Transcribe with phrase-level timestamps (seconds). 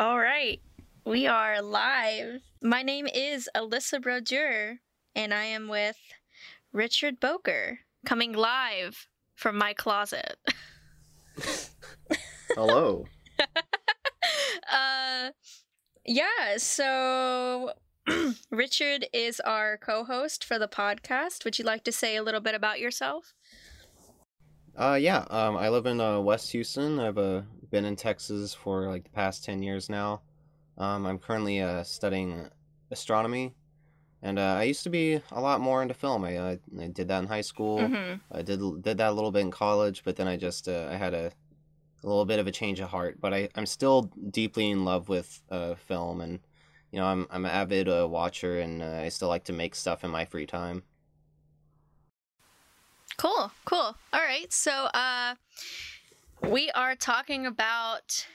[0.00, 0.62] All right,
[1.04, 2.40] we are live.
[2.62, 4.78] My name is Alyssa Brodeur,
[5.14, 5.98] and I am with
[6.72, 10.38] Richard Bowker, coming live from my closet.
[12.54, 13.04] Hello.
[14.72, 15.32] uh,
[16.06, 17.74] yeah, so
[18.50, 21.44] Richard is our co host for the podcast.
[21.44, 23.34] Would you like to say a little bit about yourself?
[24.74, 25.26] Uh, yeah.
[25.28, 26.98] Um, I live in uh, West Houston.
[26.98, 30.22] I've uh, been in Texas for like the past ten years now.
[30.78, 32.48] Um, I'm currently uh, studying
[32.90, 33.54] astronomy,
[34.22, 36.24] and uh, I used to be a lot more into film.
[36.24, 37.78] I, uh, I did that in high school.
[37.78, 38.14] Mm-hmm.
[38.32, 40.96] I did did that a little bit in college, but then I just uh, I
[40.96, 41.32] had a,
[42.02, 43.20] a little bit of a change of heart.
[43.20, 46.40] But I I'm still deeply in love with uh, film, and
[46.90, 49.74] you know I'm I'm an avid uh, watcher, and uh, I still like to make
[49.74, 50.82] stuff in my free time.
[53.16, 53.96] Cool, cool.
[54.14, 55.34] All right, so uh,
[56.42, 58.26] we are talking about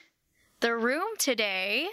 [0.60, 1.88] the room today.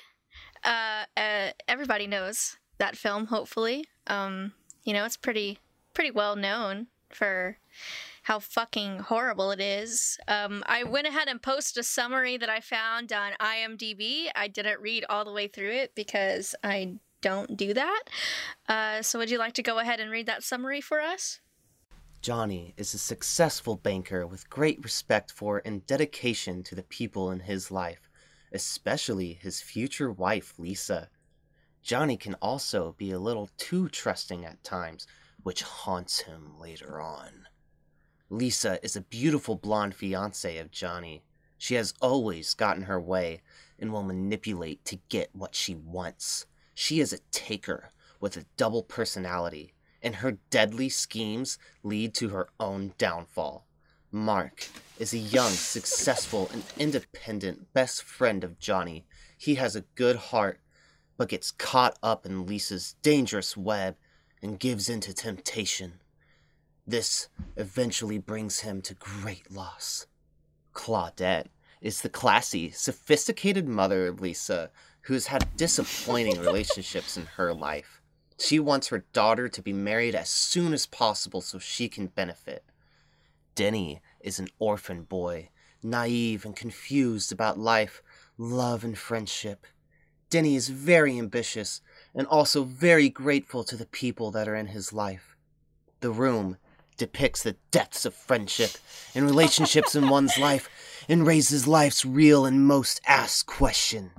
[0.65, 3.27] Uh, uh, everybody knows that film.
[3.27, 4.53] Hopefully, um,
[4.84, 5.59] you know it's pretty
[5.95, 7.59] pretty well known for
[8.23, 10.19] how fucking horrible it is.
[10.28, 14.29] Um, I went ahead and posted a summary that I found on IMDb.
[14.34, 18.03] I didn't read all the way through it because I don't do that.
[18.69, 21.41] Uh, so, would you like to go ahead and read that summary for us?
[22.23, 27.41] Johnny is a successful banker with great respect for and dedication to the people in
[27.41, 28.09] his life,
[28.53, 31.09] especially his future wife, Lisa.
[31.83, 35.05] Johnny can also be a little too trusting at times,
[35.42, 37.48] which haunts him later on.
[38.31, 41.25] Lisa is a beautiful blonde fiancée of Johnny.
[41.59, 43.42] She has always gotten her way
[43.81, 46.47] and will manipulate to get what she wants.
[46.73, 52.48] She is a taker with a double personality and her deadly schemes lead to her
[52.58, 53.67] own downfall.
[54.11, 59.06] Mark is a young, successful, and independent best friend of Johnny.
[59.39, 60.61] He has a good heart,
[61.17, 63.97] but gets caught up in Lisa's dangerous web
[64.42, 65.95] and gives in to temptation.
[66.86, 70.07] This eventually brings him to great loss.
[70.74, 71.46] Claudette
[71.80, 74.70] is the classy, sophisticated mother of Lisa
[75.02, 78.02] who has had disappointing relationships in her life.
[78.39, 82.65] She wants her daughter to be married as soon as possible so she can benefit.
[83.55, 85.51] Denny is an orphan boy,
[85.83, 88.03] naive and confused about life,
[88.39, 89.67] love, and friendship.
[90.31, 91.83] Denny is very ambitious
[92.15, 95.37] and also very grateful to the people that are in his life.
[96.01, 96.57] The room
[96.97, 98.70] depicts the depths of friendship
[99.14, 100.69] and relationships in one's life
[101.09, 104.13] and raises life's real and most asked question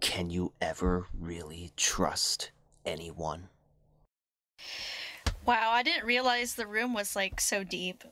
[0.00, 2.50] Can you ever really trust
[2.84, 3.48] anyone.
[5.46, 8.04] Wow, I didn't realize the room was like so deep.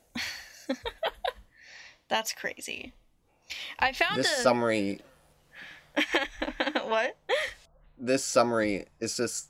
[2.07, 2.93] That's crazy.
[3.79, 4.99] I found this a summary.
[6.83, 7.17] what?
[7.97, 9.49] This summary is just.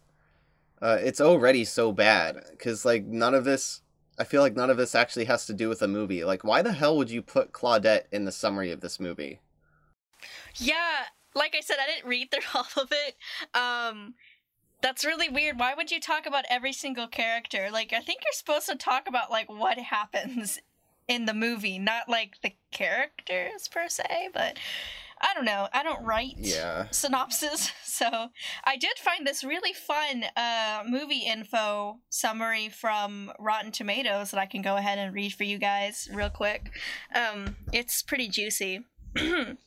[0.81, 3.81] Uh, it's already so bad because like none of this.
[4.17, 6.23] I feel like none of this actually has to do with the movie.
[6.23, 9.39] Like, why the hell would you put Claudette in the summary of this movie?
[10.55, 11.05] Yeah,
[11.35, 13.15] like I said, I didn't read through all of it.
[13.53, 14.13] Um,
[14.83, 15.57] that's really weird.
[15.57, 17.69] Why would you talk about every single character?
[17.71, 20.59] Like, I think you're supposed to talk about like what happens
[21.07, 24.29] in the movie, not like the characters per se.
[24.33, 24.59] But
[25.21, 25.69] I don't know.
[25.73, 26.87] I don't write yeah.
[26.91, 28.29] synopsis, so
[28.65, 34.45] I did find this really fun uh, movie info summary from Rotten Tomatoes that I
[34.45, 36.71] can go ahead and read for you guys real quick.
[37.15, 38.81] Um, it's pretty juicy.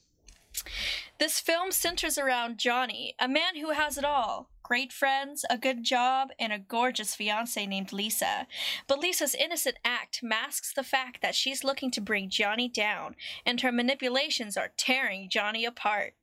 [1.18, 5.84] This film centers around Johnny, a man who has it all great friends, a good
[5.84, 8.48] job, and a gorgeous fiance named Lisa.
[8.88, 13.60] But Lisa's innocent act masks the fact that she's looking to bring Johnny down, and
[13.60, 16.14] her manipulations are tearing Johnny apart.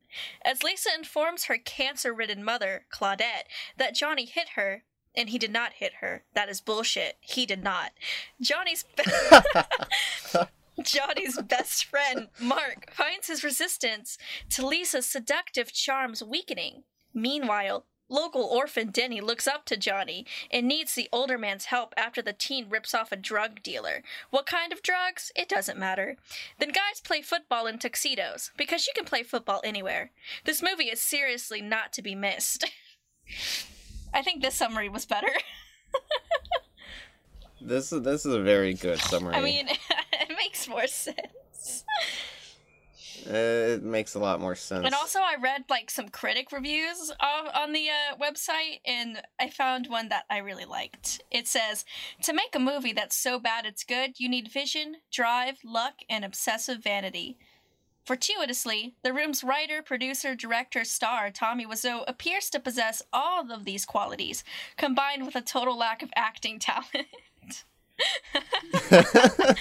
[0.44, 4.84] As Lisa informs her cancer ridden mother, Claudette, that Johnny hit her,
[5.16, 6.26] and he did not hit her.
[6.34, 7.16] That is bullshit.
[7.22, 7.92] He did not.
[8.42, 8.84] Johnny's.
[10.84, 14.18] Johnny's best friend, Mark, finds his resistance
[14.50, 16.84] to Lisa's seductive charms weakening.
[17.14, 22.22] Meanwhile, local orphan Denny looks up to Johnny and needs the older man's help after
[22.22, 24.04] the teen rips off a drug dealer.
[24.30, 25.32] What kind of drugs?
[25.36, 26.18] It doesn't matter.
[26.60, 30.12] Then guys play football in tuxedos, because you can play football anywhere.
[30.46, 32.66] This movie is seriously not to be missed.
[34.14, 35.32] I think this summary was better.
[37.62, 39.34] this is this is a very good summary.
[39.34, 39.68] I mean,
[40.14, 41.18] it makes more sense.
[43.28, 44.86] Uh, it makes a lot more sense.
[44.86, 49.50] And also, I read like some critic reviews of, on the uh, website, and I
[49.50, 51.22] found one that I really liked.
[51.32, 51.86] It says,
[52.24, 56.26] "To make a movie that's so bad it's good, you need vision, drive, luck, and
[56.26, 57.38] obsessive vanity."
[58.06, 63.86] Fortuitously, the room's writer, producer, director, star, Tommy Wiseau, appears to possess all of these
[63.86, 64.44] qualities,
[64.76, 67.08] combined with a total lack of acting talent.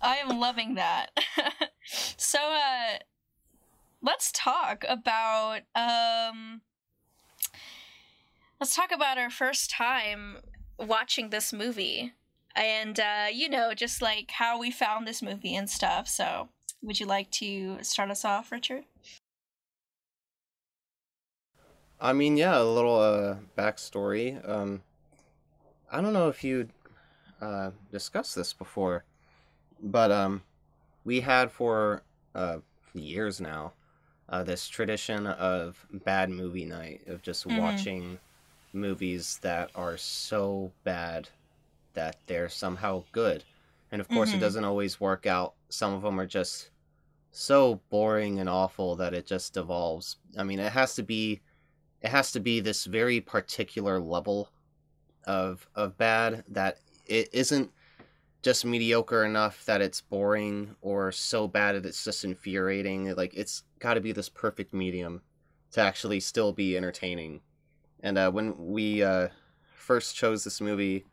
[0.00, 1.10] I am loving that.
[1.84, 2.98] so, uh,
[4.02, 6.60] let's talk about, um,
[8.60, 10.38] let's talk about our first time
[10.78, 12.12] watching this movie.
[12.56, 16.06] And, uh, you know, just like how we found this movie and stuff.
[16.06, 16.48] So,
[16.82, 18.84] would you like to start us off, Richard?
[22.00, 24.46] I mean, yeah, a little uh, backstory.
[24.48, 24.82] Um,
[25.90, 26.68] I don't know if you
[27.40, 29.04] uh, discussed this before,
[29.80, 30.42] but um,
[31.04, 32.60] we had for uh,
[32.94, 33.74] years now
[34.28, 37.86] uh, this tradition of bad movie night of just Mhm.
[37.86, 38.20] watching
[38.72, 41.30] movies that are so bad
[41.94, 43.44] that they're somehow good.
[43.90, 44.34] And of course, Mhm.
[44.34, 45.56] it doesn't always work out.
[45.70, 46.70] Some of them are just
[47.32, 50.18] so boring and awful that it just devolves.
[50.38, 51.42] I mean, it has to be
[52.02, 54.50] it has to be this very particular level
[55.24, 57.72] of of bad that it isn't
[58.44, 63.14] just mediocre enough that it's boring or so bad that it's just infuriating.
[63.16, 65.22] Like it's got to be this perfect medium
[65.72, 67.40] to actually still be entertaining.
[68.00, 69.28] And uh, when we uh,
[69.74, 71.06] first chose this movie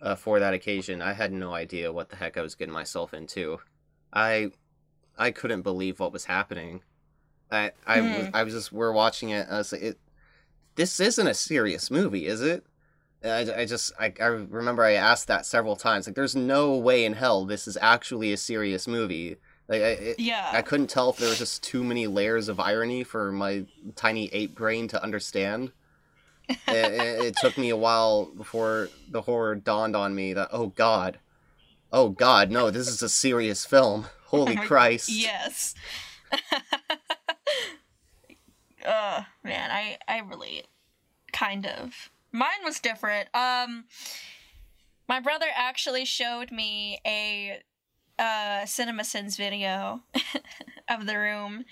[0.00, 3.12] uh, for that occasion, I had no idea what the heck I was getting myself
[3.12, 3.58] into.
[4.12, 4.52] I
[5.18, 6.82] I couldn't believe what was happening.
[7.50, 8.30] I I was Hmm.
[8.34, 9.46] I was just we're watching it.
[9.46, 9.98] And I was like, it,
[10.76, 12.64] this isn't a serious movie, is it?
[13.24, 16.06] I, I just I, I remember I asked that several times.
[16.06, 19.36] Like, there's no way in hell this is actually a serious movie.
[19.68, 20.50] Like, I it, Yeah.
[20.52, 24.28] I couldn't tell if there was just too many layers of irony for my tiny
[24.32, 25.72] ape brain to understand.
[26.48, 30.66] it, it, it took me a while before the horror dawned on me that oh
[30.68, 31.20] god,
[31.92, 34.06] oh god, no, this is a serious film.
[34.26, 35.08] Holy Christ!
[35.08, 35.74] Yes.
[38.84, 40.66] uh man, I I relate
[41.32, 42.10] kind of.
[42.32, 43.28] Mine was different.
[43.34, 43.84] Um
[45.08, 47.60] my brother actually showed me a
[48.18, 50.02] uh CinemaSins video
[50.88, 51.64] of the room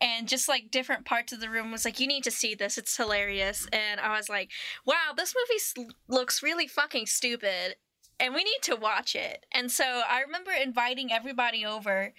[0.00, 2.78] and just like different parts of the room was like you need to see this
[2.78, 4.50] it's hilarious and i was like
[4.86, 7.74] wow this movie looks really fucking stupid
[8.20, 9.46] and we need to watch it.
[9.52, 12.14] And so I remember inviting everybody over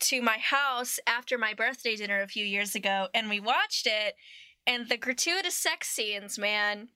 [0.00, 4.14] to my house after my birthday dinner a few years ago, and we watched it.
[4.66, 6.88] And the gratuitous sex scenes, man,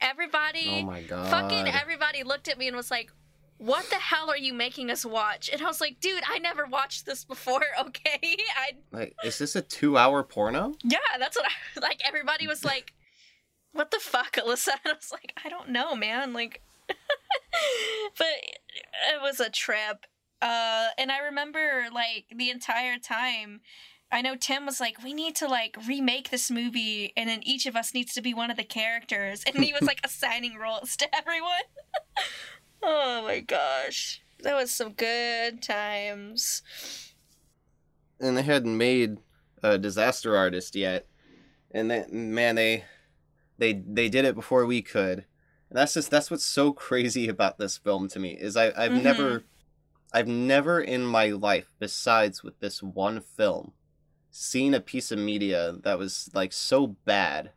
[0.00, 1.30] everybody, Oh my god!
[1.30, 3.12] fucking everybody looked at me and was like,
[3.58, 6.66] "What the hell are you making us watch?" And I was like, "Dude, I never
[6.66, 7.62] watched this before.
[7.80, 10.74] Okay, I like, is this a two-hour porno?
[10.84, 12.00] yeah, that's what I like.
[12.06, 12.92] Everybody was like,
[13.72, 16.62] "What the fuck, Alyssa?" And I was like, "I don't know, man." Like,
[18.18, 18.26] but
[19.12, 20.06] it was a trip.
[20.42, 23.60] Uh, and I remember like the entire time.
[24.12, 27.66] I know Tim was like, "We need to like remake this movie, and then each
[27.66, 30.96] of us needs to be one of the characters." And he was like assigning roles
[30.96, 31.62] to everyone.
[32.82, 36.62] oh my gosh, that was some good times.
[38.20, 39.18] and they hadn't made
[39.62, 41.06] a disaster artist yet
[41.70, 42.84] and man they
[43.58, 45.24] they they did it before we could
[45.68, 48.92] and that's just that's what's so crazy about this film to me is I, i've
[48.92, 49.02] Mhm.
[49.02, 49.44] never
[50.12, 53.72] i've never in my life besides with this one film
[54.30, 57.50] seen a piece of media that was like so bad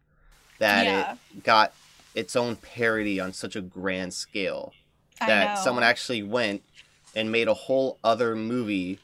[0.60, 1.14] that Yeah.
[1.36, 1.74] it got
[2.16, 4.74] its own parody on such a grand scale
[5.20, 6.64] that someone actually went
[7.16, 9.00] and made a whole other movie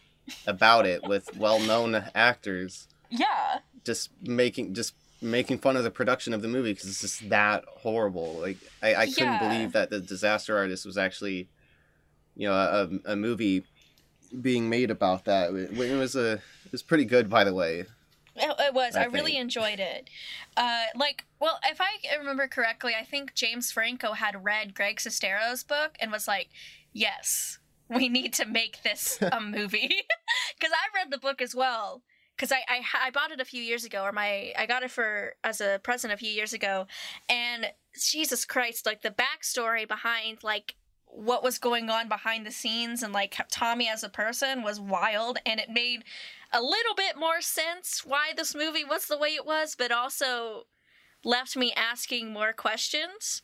[0.46, 3.60] about it with well-known actors yeah.
[3.86, 7.64] just making just making fun of the production of the movie because it's just that
[7.68, 9.40] horrible like i, I couldn't Yeah.
[9.50, 11.48] believe that the disaster artist was actually
[12.36, 13.64] you know a, a movie
[14.42, 17.86] being made about that it, it was a it was pretty good by the way
[18.36, 18.96] It, it was.
[18.96, 20.10] I, I really enjoyed it.
[20.56, 25.64] Uh, like, well, if I remember correctly, I think James Franco had read Greg Sestero's
[25.64, 26.48] book and was like,
[26.94, 27.60] "Yes,
[27.90, 29.92] we need to make this a movie."
[30.58, 32.02] Because I read the book as well.
[32.36, 34.92] Because I, I I bought it a few years ago, or my I got it
[34.92, 36.86] for as a present a few years ago,
[37.28, 37.68] and
[38.00, 43.12] Jesus Christ, like the backstory behind like what was going on behind the scenes and
[43.12, 46.04] like Tommy as a person was wild, and it made
[46.52, 50.64] a little bit more sense why this movie was the way it was, but also
[51.24, 53.42] left me asking more questions.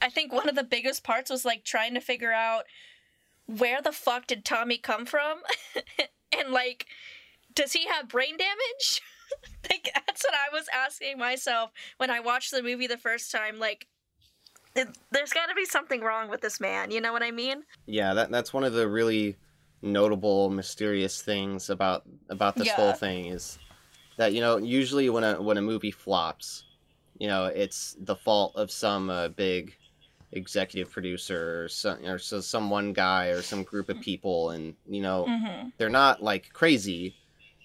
[0.00, 2.64] I think one of the biggest parts was like trying to figure out
[3.46, 5.40] where the fuck did Tommy come from?
[6.38, 6.86] and like,
[7.54, 9.02] does he have brain damage?
[9.70, 13.58] like, that's what I was asking myself when I watched the movie the first time.
[13.58, 13.86] Like,
[14.76, 16.90] it, there's got to be something wrong with this man.
[16.90, 17.64] You know what I mean?
[17.86, 19.36] yeah that that's one of the really
[19.82, 22.76] notable, mysterious things about about this Yeah.
[22.76, 23.58] whole thing is
[24.16, 26.64] that you know usually when a when a movie flops,
[27.18, 29.76] you know it's the fault of some uh, big
[30.32, 34.74] executive producer or some or so some one guy or some group of people, and
[34.86, 35.68] you know Mm-hmm.
[35.78, 37.14] they're not like crazy.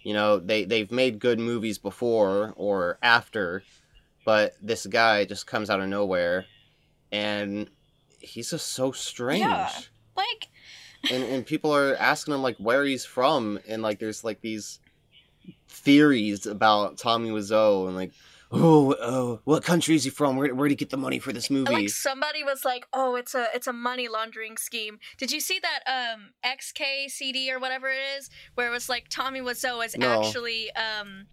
[0.04, 3.64] You know, they they've made good movies before or after,
[4.26, 6.46] but this guy just comes out of nowhere
[7.12, 7.70] and
[8.20, 9.40] he's just so strange.
[9.42, 9.70] Yeah.
[10.16, 10.48] Like,
[11.12, 14.80] And and people are asking him like where he's from and like there's like these
[15.68, 18.14] theories about Tommy Wiseau and like
[18.52, 20.38] oh, oh what country is he from?
[20.38, 21.74] Where where would he get the money for this movie?
[21.74, 25.60] like somebody was like, "Oh, it's a it's a money laundering scheme." Did you see
[25.60, 30.08] that um XKCD or whatever it is, where it was like Tommy Wiseau is No.
[30.22, 31.26] actually um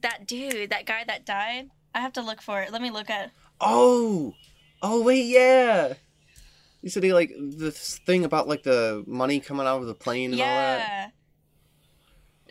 [0.00, 1.68] that dude, that guy that died?
[1.94, 2.72] I have to look for it.
[2.72, 3.30] Let me look at.
[3.60, 4.34] Oh,
[4.82, 5.94] oh wait, yeah.
[6.82, 10.32] You said he like this thing about like the money coming out of the plane
[10.32, 11.12] and all that.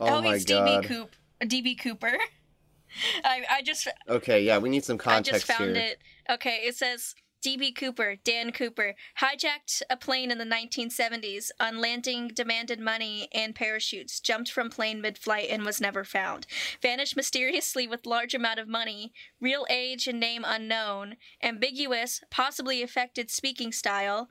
[0.01, 0.45] Oh, Oh, my god.
[0.47, 1.15] DB Coop.
[1.41, 2.13] DB Cooper.
[3.23, 5.29] I I just Okay, yeah, we need some context.
[5.29, 5.85] I just found here.
[5.85, 5.99] it.
[6.29, 7.13] Okay, it says
[7.45, 11.51] DB Cooper, Dan Cooper, hijacked a plane in the 1970s.
[11.59, 14.19] On landing, demanded money and parachutes.
[14.19, 16.47] Jumped from plane mid-flight and was never found.
[16.81, 19.13] Vanished mysteriously with large amount of money.
[19.39, 21.17] Real age and name unknown.
[21.43, 24.29] Ambiguous, possibly affected speaking style.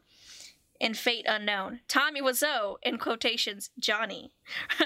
[0.80, 1.80] And fate unknown.
[1.86, 4.32] Tommy Wiseau, in quotations, Johnny,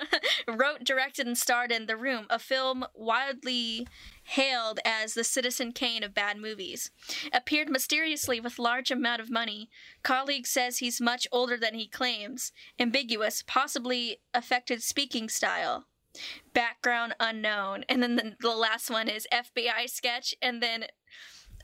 [0.46, 3.88] wrote, directed, and starred in The Room, a film widely
[4.28, 6.90] hailed as the Citizen Kane of bad movies.
[7.32, 9.70] Appeared mysteriously with large amount of money.
[10.02, 12.52] Colleague says he's much older than he claims.
[12.78, 15.86] Ambiguous, possibly affected speaking style.
[16.52, 17.84] Background unknown.
[17.88, 20.84] And then the, the last one is FBI sketch and then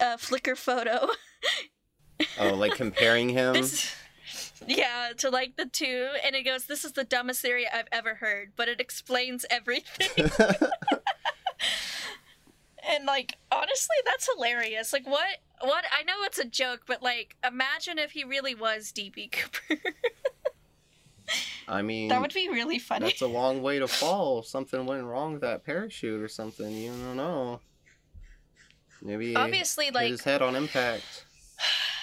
[0.00, 1.08] a Flickr photo.
[2.38, 3.54] Oh, like comparing him.
[3.54, 3.92] This
[4.66, 8.14] yeah, to like the two and it goes this is the dumbest theory I've ever
[8.14, 10.30] heard, but it explains everything.
[12.88, 14.92] And like honestly, that's hilarious.
[14.92, 18.92] Like what what I know it's a joke, but like imagine if he really was
[18.92, 19.80] DB Cooper.
[21.68, 23.06] I mean, that would be really funny.
[23.06, 24.42] that's a long way to fall.
[24.42, 26.70] Something went wrong with that parachute or something.
[26.70, 27.60] You don't know.
[29.02, 31.26] Maybe Obviously like his head on impact.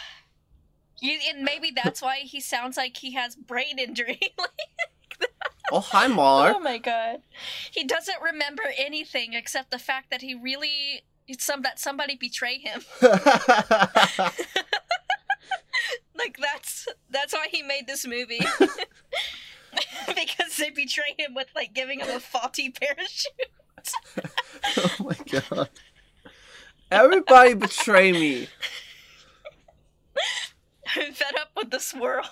[1.02, 4.20] you, and maybe that's why he sounds like he has brain injury.
[4.40, 5.30] like,
[5.72, 6.56] Oh, hi, Mark.
[6.58, 7.22] oh my god.
[7.72, 11.04] He doesn't remember anything except the fact that he really
[11.40, 12.82] some that somebody betray him.
[16.22, 18.42] Like that's that's why he made this movie.
[20.08, 23.50] because they betray him with like giving him a faulty parachute.
[24.78, 25.70] oh my god.
[26.92, 28.48] Everybody betray me.
[30.96, 32.26] I'm fed up with this world.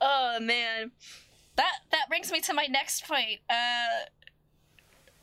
[0.00, 0.90] oh man.
[1.56, 3.40] That that brings me to my next point.
[3.48, 4.06] Uh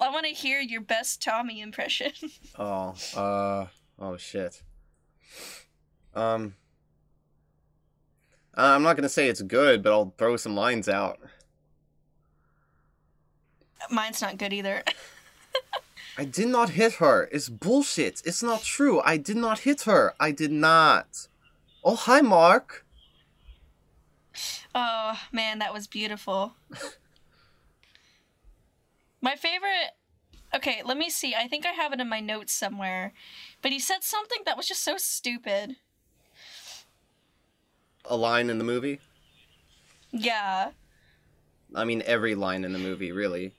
[0.01, 2.11] I want to hear your best Tommy impression.
[2.57, 3.67] Oh, uh,
[3.99, 4.61] oh shit.
[6.13, 6.55] Um,
[8.55, 11.19] I'm not gonna say it's good, but I'll throw some lines out.
[13.89, 14.83] Mine's not good either.
[16.17, 17.29] I did not hit her.
[17.31, 18.21] It's bullshit.
[18.25, 18.99] It's not true.
[19.05, 20.15] I did not hit her.
[20.19, 21.27] I did not.
[21.81, 22.85] Oh, hi, Mark.
[24.75, 26.55] Oh man, that was beautiful.
[29.21, 29.91] my favorite.
[30.55, 31.35] Okay, let me see.
[31.35, 33.13] I think I have it in my notes somewhere.
[33.61, 35.75] But he said something that was just so stupid.
[38.05, 38.99] A line in the movie.
[40.11, 40.71] Yeah.
[41.75, 43.53] I mean, every line in the movie, really.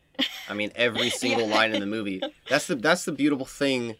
[0.49, 1.54] I mean, every single Yeah.
[1.56, 2.22] line in the movie.
[2.49, 3.96] That's the that's the beautiful thing.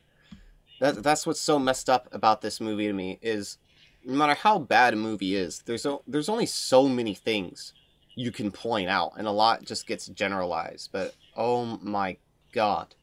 [0.81, 3.59] That that's what's so messed up about this movie to me is,
[4.05, 7.73] no matter how bad a movie is, there's o- there's only so many things
[8.15, 10.91] you can point out, and a lot just gets generalized.
[10.93, 12.17] But oh my
[12.53, 12.95] god,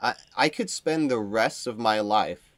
[0.00, 2.50] I I could spend the rest of my life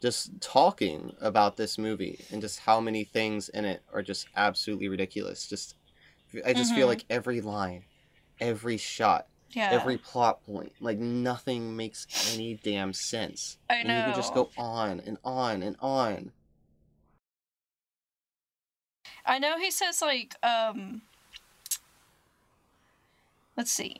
[0.00, 4.88] just talking about this movie and just how many things in it are just absolutely
[4.88, 5.48] ridiculous.
[5.48, 5.74] Just
[6.44, 6.90] I just feel Mhm.
[6.90, 7.84] like every line,
[8.40, 9.70] every shot, Yeah.
[9.72, 13.58] every plot point, like nothing makes any damn sense.
[13.68, 16.32] I And you can just go on and on and on.
[19.28, 21.02] I know he says like um
[23.56, 23.96] Let's see.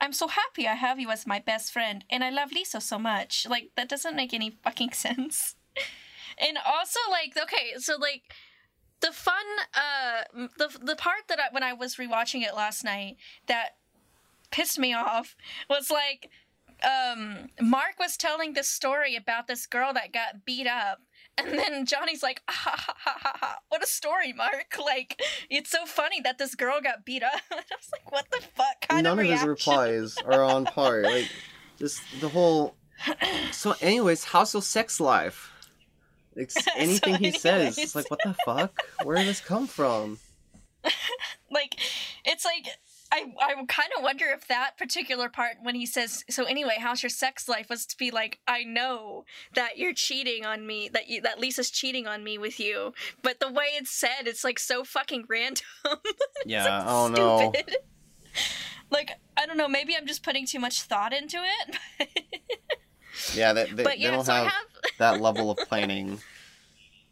[0.00, 2.98] I'm so happy I have you as my best friend and I love Lisa so
[2.98, 3.46] much.
[3.48, 5.54] Like that doesn't make any fucking sense.
[6.38, 8.22] and also like okay, so like
[9.00, 13.16] the fun uh the the part that I, when I was rewatching it last night
[13.46, 13.76] that
[14.50, 15.36] pissed me off
[15.68, 16.30] was like
[16.82, 21.00] um Mark was telling this story about this girl that got beat up
[21.36, 23.58] And then Johnny's like, ah, ha ha ha ha ha.
[23.68, 24.76] What a story, Mark.
[24.84, 27.32] Like, it's so funny that this girl got beat up.
[27.50, 31.02] I was like, what the fuck kind None of of his replies are on par.
[31.02, 31.28] Like,
[31.78, 32.76] just the whole.
[33.50, 35.50] So, anyways, how's your sex life?
[36.36, 37.78] It's So anything he says.
[37.78, 38.78] It's like, what the fuck?
[39.02, 40.18] Where did this come from?
[41.50, 41.76] like
[42.24, 42.66] it's like
[43.14, 47.00] I, I kind of wonder if that particular part when he says so anyway how's
[47.02, 51.08] your sex life was to be like i know that you're cheating on me that
[51.08, 52.92] you that lisa's cheating on me with you
[53.22, 55.64] but the way it's said it's like so fucking random
[56.44, 56.84] Yeah.
[56.86, 57.52] Oh no.
[57.52, 57.76] stupid
[58.90, 62.08] like i don't know maybe i'm just putting too much thought into it
[63.34, 63.52] Yeah.
[63.52, 64.64] They, they, but they yeah don't so have i have
[64.98, 66.18] that level of planning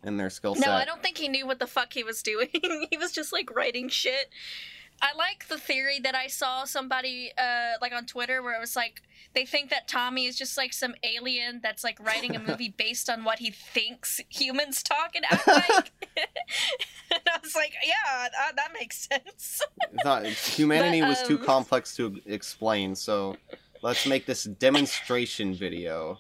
[0.05, 0.67] in their skill set.
[0.67, 2.49] No, I don't think he knew what the fuck he was doing.
[2.91, 4.31] he was just like writing shit.
[5.01, 8.77] I like the theory that I saw somebody uh like on Twitter where it was
[8.77, 9.03] like
[9.35, 13.09] they think that Tommy is just like some alien that's like writing a movie based
[13.09, 15.93] on what he thinks humans talk and act like.
[17.11, 19.63] and I was like, yeah, that, that makes sense.
[20.55, 23.37] Humanity But, was too um, complex to explain, so
[23.83, 26.19] let's make this demonstration video.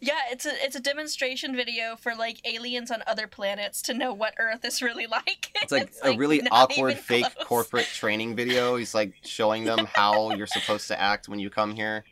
[0.00, 4.12] Yeah, it's a it's a demonstration video for like aliens on other planets to know
[4.12, 5.50] what Earth is really like.
[5.62, 7.46] It's like a really awkward fake close.
[7.46, 8.76] corporate training video.
[8.76, 12.04] He's like showing them how you're supposed to act when you come here.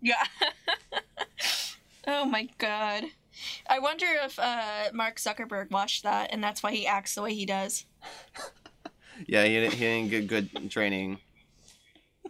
[0.00, 0.24] Yeah.
[2.06, 3.04] oh my god.
[3.68, 7.34] I wonder if uh, Mark Zuckerberg watched that and that's why he acts the way
[7.34, 7.84] he does.
[9.26, 11.18] Yeah, he didn't, he didn't get good training.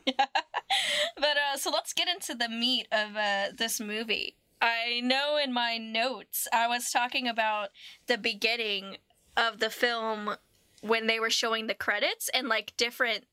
[1.17, 4.37] But uh, so let's get into the meat of uh, this movie.
[4.61, 7.69] I know in my notes I was talking about
[8.07, 8.97] the beginning
[9.37, 10.37] of the film
[10.81, 13.25] when they were showing the credits and like different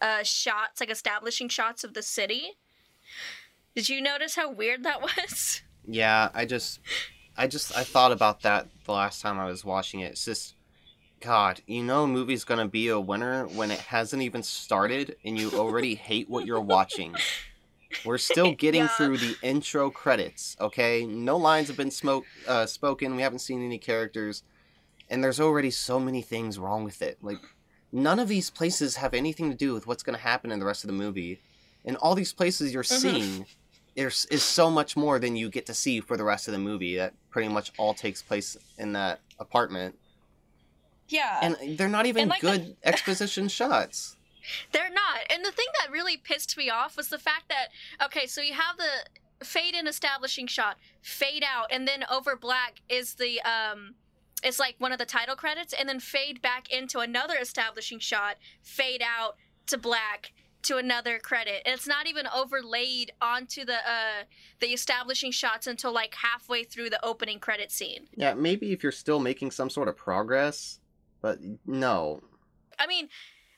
[0.00, 2.52] uh, shots, like establishing shots of the city.
[3.74, 5.62] Did you notice how weird that was?
[5.86, 6.80] Yeah, I just,
[7.36, 10.12] I just, I thought about that the last time I was watching it.
[10.12, 10.54] It's just,
[11.20, 15.38] God, you know, a movie's gonna be a winner when it hasn't even started and
[15.38, 17.24] you already hate what you're watching.
[18.04, 18.88] We're still getting Yeah.
[18.88, 21.06] through the intro credits, okay?
[21.06, 23.16] No lines have been smoke, uh, spoken.
[23.16, 24.44] We haven't seen any characters,
[25.08, 27.18] and there's already so many things wrong with it.
[27.22, 27.40] Like,
[27.92, 30.84] none of these places have anything to do with what's gonna happen in the rest
[30.84, 31.42] of the movie,
[31.84, 33.20] and all these places you're Mhm.
[33.22, 33.48] seeing
[33.96, 36.58] is is so much more than you get to see for the rest of the
[36.58, 36.96] movie.
[36.96, 39.98] That pretty much all takes place in that apartment,
[41.10, 41.38] Yeah.
[41.42, 44.16] and they're not even like, the- good exposition shots.
[44.72, 45.20] They're not.
[45.28, 47.68] And the thing that really pissed me off was the fact that
[48.04, 52.80] okay, so you have the fade in establishing shot, fade out, and then over black
[52.88, 53.94] is the um
[54.42, 58.36] it's like one of the title credits, and then fade back into another establishing shot,
[58.62, 61.62] fade out to black to another credit.
[61.66, 64.24] And it's not even overlaid onto the uh
[64.60, 68.08] the establishing shots until like halfway through the opening credit scene.
[68.16, 70.79] Yeah, maybe if you're still making some sort of progress,
[71.20, 72.22] but no.
[72.78, 73.08] I mean,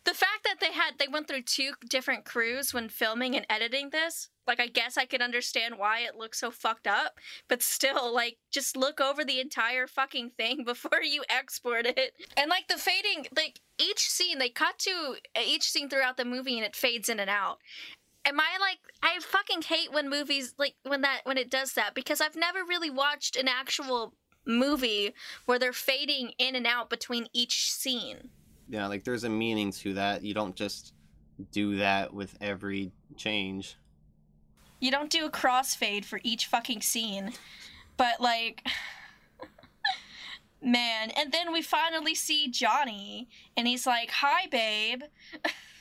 [0.04, 3.90] the fact that they had they went through two different crews when filming and editing
[3.90, 8.12] this, like I guess I could understand why it looks so fucked up, but still
[8.12, 12.12] like just look over the entire fucking thing before you export it.
[12.36, 16.24] And like the fading, like each scene they cut to uh, each scene throughout the
[16.24, 17.58] movie and it fades in and out.
[18.24, 21.94] Am I like I fucking hate when movies like when that when it does that
[21.94, 25.14] because I've never really watched an actual movie
[25.46, 28.30] where they're fading in and out between each scene.
[28.68, 30.22] Yeah, like there's a meaning to that.
[30.22, 30.94] You don't just
[31.50, 33.76] do that with every change.
[34.80, 37.32] You don't do a crossfade for each fucking scene.
[37.96, 38.66] But like
[40.62, 45.02] man, and then we finally see Johnny and he's like, "Hi, babe."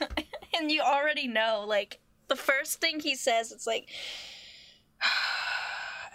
[0.57, 3.89] and you already know like the first thing he says it's like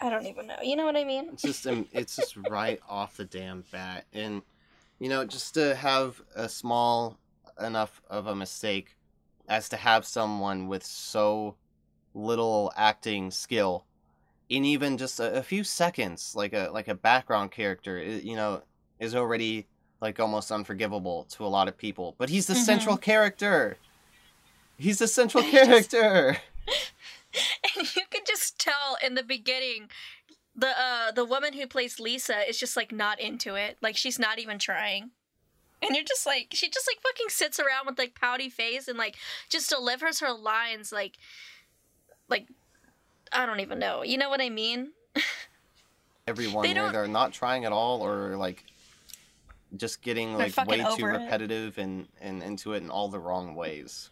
[0.00, 0.56] I don't even know.
[0.62, 1.30] You know what I mean?
[1.32, 4.42] It's just um, it's just right off the damn bat, and
[4.98, 7.18] you know, just to have a small
[7.60, 8.96] enough of a mistake
[9.48, 11.56] as to have someone with so
[12.14, 13.84] little acting skill
[14.48, 18.62] in even just a, a few seconds, like a like a background character, you know,
[19.00, 19.66] is already
[20.00, 22.14] like almost unforgivable to a lot of people.
[22.18, 22.64] But he's the Mhm.
[22.64, 23.78] central character.
[24.78, 26.36] He's the central character.
[27.76, 29.88] and you can just tell in the beginning
[30.54, 33.76] the uh the woman who plays Lisa is just like not into it.
[33.82, 35.10] Like she's not even trying.
[35.82, 38.98] And you're just like she just like fucking sits around with like pouty face and
[38.98, 39.16] like
[39.50, 41.18] just delivers her lines like
[42.28, 42.46] like
[43.32, 44.02] I don't even know.
[44.02, 44.92] You know what I mean?
[46.26, 48.64] everyone They where they're not trying at all or like
[49.76, 51.10] just getting like way too it.
[51.10, 54.10] repetitive and, and into it in all the wrong ways.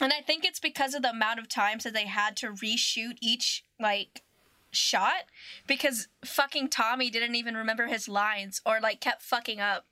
[0.00, 3.16] And I think it's because of the amount of times that they had to reshoot
[3.20, 4.22] each like
[4.72, 5.24] shot
[5.66, 9.84] because fucking Tommy didn't even remember his lines or like kept fucking up.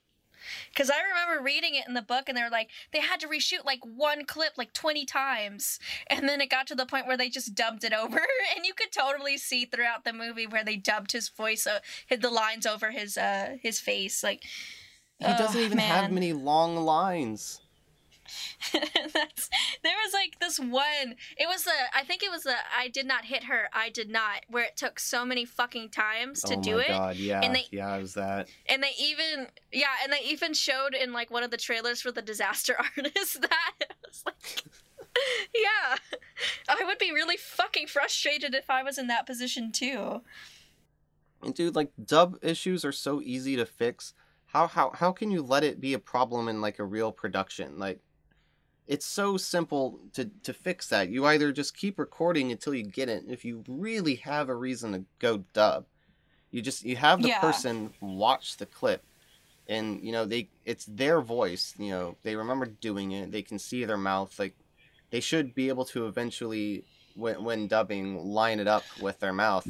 [0.73, 3.29] Because I remember reading it in the book and they were like, they had to
[3.29, 5.79] reshoot like one clip like 20 times.
[6.07, 8.19] And then it got to the point where they just dubbed it over.
[8.57, 12.23] And you could totally see throughout the movie where they dubbed his voice, uh, hid
[12.23, 14.23] the lines over his uh his face.
[14.23, 14.45] Like,
[15.19, 17.61] He doesn't oh, even have many long lines.
[18.73, 19.51] That's
[19.83, 21.15] there was like this one.
[21.37, 23.69] It was the I think it was the I did not hit her.
[23.73, 24.45] I did not.
[24.49, 26.89] Where it took so many fucking times to oh do my it.
[26.89, 27.41] god, yeah.
[27.43, 28.49] and they- yeah, it was that.
[28.67, 32.13] And they even, yeah, and they even showed in like one of the trailers for
[32.13, 34.63] the disaster artist that it was like,
[35.55, 35.97] yeah,
[36.69, 40.23] I would be really fucking frustrated if I was in that position too.
[41.43, 44.15] And dude, like dub issues are so easy to fix.
[44.47, 47.79] How how how can you let it be a problem in like a real production?
[47.79, 48.01] Like
[48.89, 51.11] it's so simple to to fix that.
[51.11, 53.25] You either just keep recording until you get it.
[53.29, 55.87] If you really have a reason to go dub,
[56.51, 57.31] you just you have the Yeah.
[57.31, 59.05] person watch the clip
[59.69, 63.33] and you know they it's their voice, you know, they remember doing it.
[63.33, 64.57] They can see their mouth like
[65.11, 69.69] they should be able to eventually when when dubbing line it up with their mouth.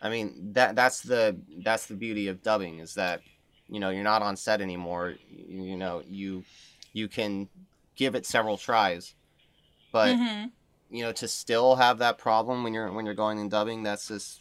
[0.00, 3.24] I mean that that's the that's the beauty of dubbing is that
[3.68, 5.16] you know you're not on set anymore.
[5.28, 6.44] You, you know you
[6.92, 7.48] you can
[7.96, 9.14] give it several tries,
[9.92, 10.50] but Mhm.
[10.90, 14.08] you know to still have that problem when you're when you're going and dubbing that's
[14.08, 14.40] just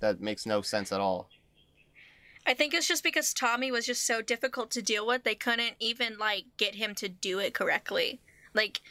[0.00, 1.28] that makes no sense at all.
[2.46, 5.76] I think it's just because Tommy was just so difficult to deal with, they couldn't
[5.80, 8.20] even like get him to do it correctly.
[8.52, 8.82] Like,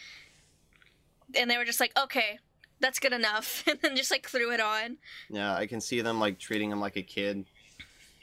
[1.35, 2.39] and they were just like, okay,
[2.79, 4.97] that's good enough, and then just like threw it on.
[5.29, 7.45] Yeah, I can see them like treating him like a kid.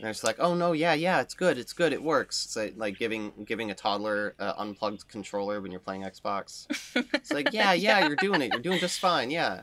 [0.01, 2.47] And it's like, oh no, yeah, yeah, it's good, it's good, it works.
[2.47, 6.67] It's like, like giving giving a toddler an unplugged controller when you're playing Xbox.
[7.15, 9.63] It's like, yeah, yeah, you're doing it, you're doing just fine, yeah.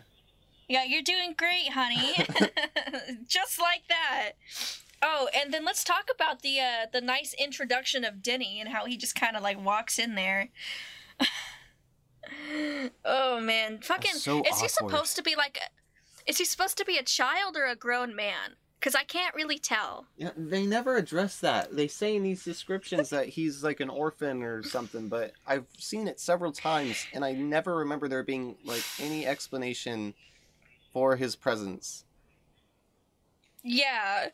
[0.67, 2.13] Yeah, you're doing great, honey.
[3.27, 4.33] Just like that.
[5.01, 8.85] Oh, and then let's talk about the uh the nice introduction of Denny and how
[8.85, 10.49] he just kind of like walks in there.
[13.05, 16.85] oh man, fucking so is he supposed to be like a, is he supposed to
[16.85, 18.55] be a child or a grown man?
[18.79, 20.05] Cuz I can't really tell.
[20.17, 21.75] Yeah, they never address that.
[21.75, 26.07] They say in these descriptions that he's like an orphan or something, but I've seen
[26.07, 30.13] it several times and I never remember there being like any explanation
[30.93, 32.05] for his presence.
[33.63, 34.27] Yeah.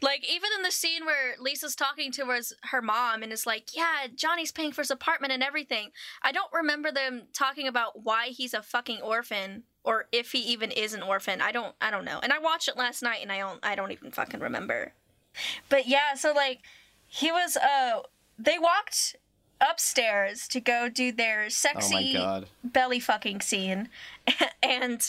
[0.00, 3.76] Like even in the scene where Lisa's talking to his, her mom and is like,
[3.76, 5.90] "Yeah, Johnny's paying for his apartment and everything."
[6.22, 10.70] I don't remember them talking about why he's a fucking orphan or if he even
[10.70, 11.40] is an orphan.
[11.40, 12.20] I don't I don't know.
[12.22, 14.92] And I watched it last night and I don't I don't even fucking remember.
[15.68, 16.60] But yeah, so like
[17.06, 18.00] he was uh
[18.38, 19.16] they walked
[19.60, 22.46] upstairs to go do their Oh sexy god.
[22.64, 23.88] belly fucking scene.
[24.62, 25.00] And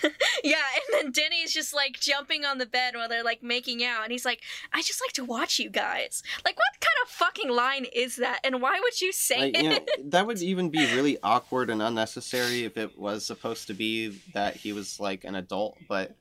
[0.44, 4.04] yeah and then denny's just like jumping on the bed while they're like making out.
[4.04, 4.40] And he's like
[4.72, 6.22] i just like to watch you guys.
[6.44, 8.40] Like what kind of fucking line is that?
[8.44, 9.78] And why would you say Like, it you know,
[10.10, 14.56] that would even be really awkward and unnecessary if it was supposed to be that
[14.56, 16.14] he was like an adult, but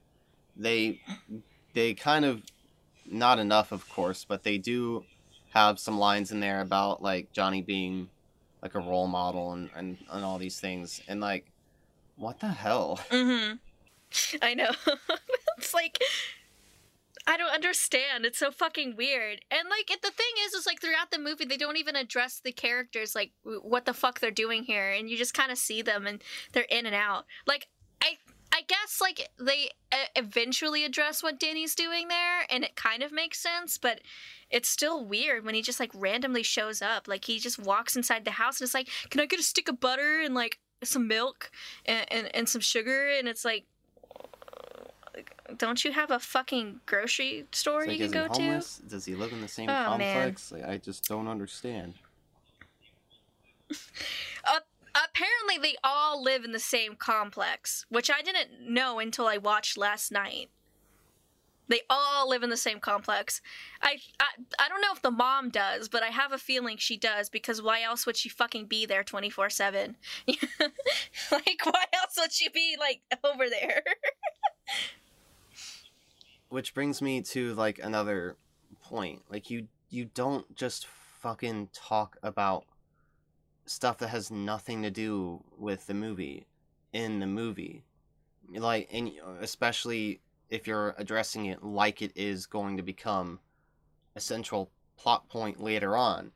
[0.58, 1.00] they
[1.74, 2.42] they kind of
[3.06, 5.04] not enough of course, but they do
[5.52, 8.10] have some lines in there about like Johnny being
[8.62, 11.02] like a role model and, and, and all these things.
[11.08, 11.46] And like
[12.18, 13.00] what the hell?
[13.10, 13.56] mm-hmm
[14.42, 14.72] i know
[15.58, 16.00] it's like
[17.28, 18.26] I don't understand.
[18.26, 19.42] It's so fucking weird.
[19.52, 22.42] And like it, the thing is is like throughout the movie they don't even address
[22.44, 25.84] the characters like what the fuck they're doing here and you just kind of see
[25.84, 27.26] them and they're in and out.
[27.46, 27.68] Like
[28.54, 29.70] I guess like they
[30.16, 34.02] eventually address what Danny's doing there and it kind of makes sense, but
[34.50, 37.08] it's still weird when he just like randomly shows up.
[37.08, 39.70] Like he just walks inside the house and it's like, "Can I get a stick
[39.70, 41.52] of butter and like some milk
[41.86, 43.66] and and, and some sugar?" And it's like
[45.58, 48.66] don't you have a fucking grocery store like, you can go to?
[48.88, 50.52] Does he live in the same Oh, complex?
[50.52, 51.96] Like, I just don't understand.
[54.94, 59.78] Apparently, they all live in the same complex, which I didn't know until I watched
[59.78, 60.50] last night.
[61.72, 63.42] They all live in the same complex.
[63.82, 64.26] I, I
[64.60, 67.62] I don't know if the mom does, but I have a feeling she does because
[67.62, 69.96] why else would she fucking be there 24/7?
[71.32, 73.84] like why else would she be like over there?
[76.50, 78.36] Which brings me to like another
[78.84, 79.22] point.
[79.30, 80.88] Like you you don't just
[81.22, 82.66] fucking talk about
[83.72, 86.46] stuff that has nothing to do with the movie
[86.94, 87.84] in the movie.
[88.54, 93.40] Like and uh, especially if you're addressing it like it is going to become
[94.16, 96.32] a central plot point later on.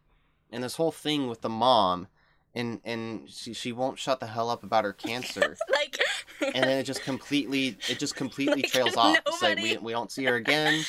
[0.52, 2.08] And this whole thing with the mom
[2.54, 5.58] and and she she won't shut the hell up about her cancer.
[5.72, 6.00] like
[6.42, 9.18] and then it just completely it just completely Like, trails off.
[9.26, 10.84] It's like we, we don't see her again.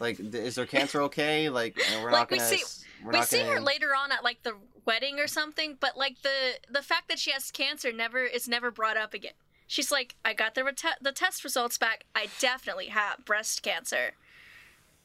[0.00, 1.48] Like, is her cancer okay?
[1.48, 2.42] Like, we're Like, not gonna.
[2.48, 5.76] see- s- we're we see gonna, her later on at like the wedding or something,
[5.78, 9.32] but like the the fact that she has cancer never is never brought up again.
[9.66, 12.04] She's like, I got the rete- the test results back.
[12.14, 14.14] I definitely have breast cancer.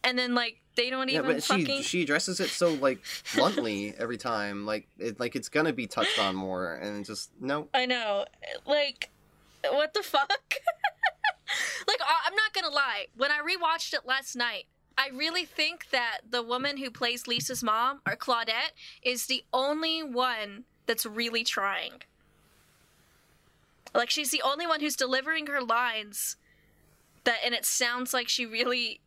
[0.05, 2.99] And then like they don't Yeah, even but fucking she she addresses it so like
[3.35, 7.67] bluntly every time, like it like it's gonna be touched on more, and just no.
[7.73, 8.25] I know.
[8.65, 9.09] Like,
[9.69, 10.29] what the fuck?
[11.87, 13.07] like, I'm not gonna lie.
[13.15, 14.65] When I rewatched it last night,
[14.97, 20.03] I really think that the woman who plays Lisa's mom, or Claudette, is the only
[20.03, 22.03] one that's really trying.
[23.93, 26.35] Like, she's the only one who's delivering her lines
[27.23, 29.01] that, and it sounds like she really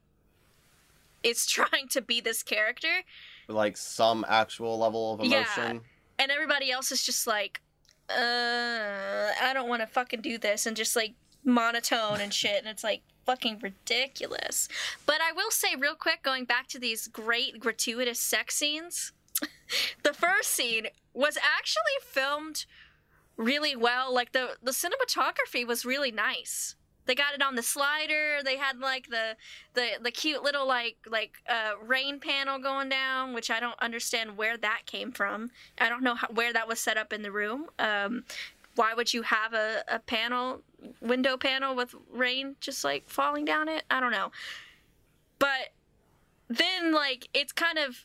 [1.22, 3.02] is trying to be this character.
[3.48, 5.42] Like some actual level of Yeah.
[5.54, 5.82] emotion.
[6.18, 7.60] and everybody else is just like,
[8.08, 12.66] uh, I don't want to fucking do this, and just like monotone and shit, and
[12.68, 14.68] it's like fucking ridiculous.
[15.04, 19.12] But I will say, real quick, going back to these great gratuitous sex scenes,
[20.02, 22.64] the first scene was actually filmed
[23.36, 24.14] really well.
[24.14, 26.76] Like the the cinematography was really nice.
[27.06, 28.38] They got it on the slider.
[28.44, 29.36] They had like the
[29.74, 34.36] the the cute little like like uh, rain panel going down, which I don't understand
[34.36, 35.50] where that came from.
[35.78, 37.66] I don't know how, where that was set up in the room.
[37.78, 38.24] Um,
[38.76, 40.62] why would you have a, a panel
[41.00, 43.82] window panel with rain just like falling down it?
[43.90, 44.30] I don't know.
[45.38, 45.72] But
[46.48, 48.04] then like it's kind of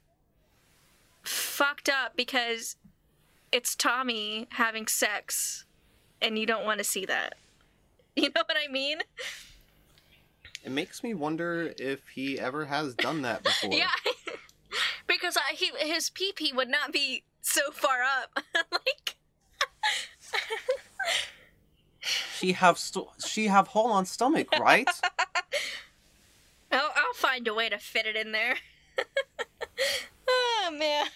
[1.24, 2.78] fucked up because
[3.52, 5.66] it's Tommy having sex
[6.22, 7.36] and you don't want to see that.
[8.14, 9.00] You know what I mean?
[10.66, 13.74] It makes me wonder if he ever has done that before.
[13.74, 13.88] Yeah.
[15.08, 18.44] because I, he his pee pee would not be so far up.
[18.72, 19.01] like
[22.00, 24.90] She have st- she have hole on stomach, right?
[26.72, 28.56] I'll, I'll find a way to fit it in there.
[30.28, 31.08] oh man.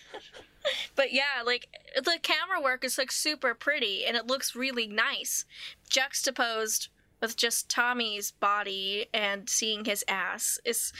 [0.95, 5.45] But yeah, like the camera work is like super pretty and it looks really nice.
[5.89, 6.89] Juxtaposed
[7.21, 10.93] with just Tommy's body and seeing his ass is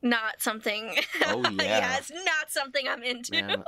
[0.00, 1.98] not something Oh, yeah.
[1.98, 3.32] it's not something I'm into.
[3.32, 3.64] Man.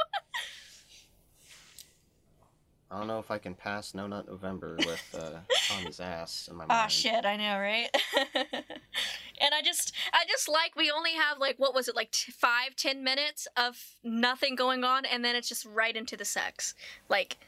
[2.90, 6.56] I don't know if I can pass No Nut November with uh, Tommy's ass in
[6.56, 6.82] my mind.
[6.84, 7.88] Oh shit, I know, right?
[8.34, 12.32] and I just, I just like we only have like what was it like t-
[12.32, 16.74] five, ten minutes of nothing going on, and then it's just right into the sex.
[17.08, 17.38] Like,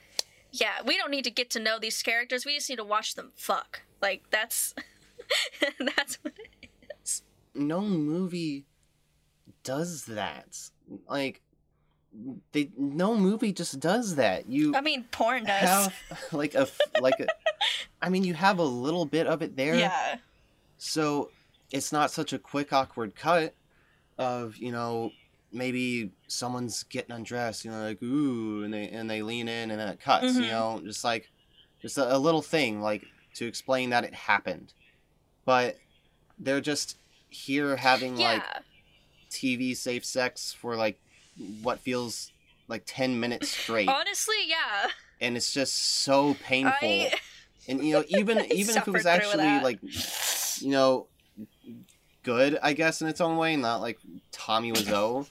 [0.52, 2.46] yeah, we don't need to get to know these characters.
[2.46, 3.82] We just need to watch them fuck.
[4.00, 4.74] Like that's,
[5.96, 6.68] that's what it
[7.02, 7.22] is.
[7.52, 8.64] No movie
[9.64, 10.56] does that.
[11.08, 11.40] Like,
[12.52, 14.48] they no movie just does that.
[14.48, 15.68] You I mean, porn does.
[15.68, 15.94] have
[16.32, 16.66] like a
[17.00, 17.26] like a.
[18.00, 19.74] I mean, you have a little bit of it there.
[19.74, 20.16] yeah,
[20.78, 21.30] So
[21.70, 23.54] it's not such a quick, awkward cut
[24.18, 25.10] of you know
[25.54, 29.80] maybe someone's getting undressed, you know, like ooh, and they and they lean in and
[29.80, 30.42] then it cuts, Mhm.
[30.42, 31.30] you know, just like
[31.80, 34.72] just a, a little thing like to explain that it happened,
[35.44, 35.76] but
[36.38, 36.98] they're just
[37.30, 38.32] here having yeah.
[38.34, 38.42] like
[39.30, 40.98] TV safe sex for like
[41.62, 42.32] what feels
[42.68, 43.88] like 10 minutes straight.
[43.88, 44.90] Honestly, yeah.
[45.20, 46.72] and it's just so painful.
[46.80, 47.12] I
[47.68, 49.78] and you know even even if it was actually like
[50.60, 51.06] you know
[52.22, 53.98] good i guess in its own way not like
[54.30, 55.26] tommy wiseau.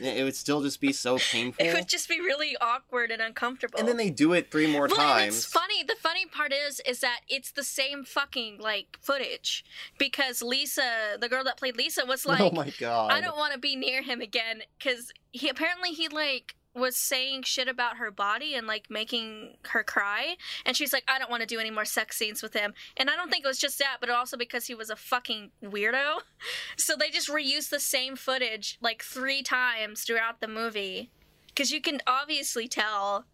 [0.00, 1.64] It it would still just be so painful.
[1.64, 3.78] It would just be really awkward and uncomfortable.
[3.78, 5.46] and then they do it three more Well, and it's times.
[5.46, 5.82] funny.
[5.84, 9.64] The funny part is, is that it's the same fucking like footage.
[9.98, 13.12] Because Lisa, the girl that played Lisa, was oh like, oh my god.
[13.12, 14.62] I don't want to be near him again.
[14.78, 19.82] Because he apparently he like was saying shit about her body and like making her
[19.82, 22.74] cry and she's like i don't want to do any more sex scenes with him.
[22.96, 25.50] And i don't think it was just that but also because he was a fucking
[25.62, 26.18] weirdo.
[26.76, 31.10] So they just reused the same footage like three times throughout the movie.
[31.48, 33.24] Because you can obviously tell.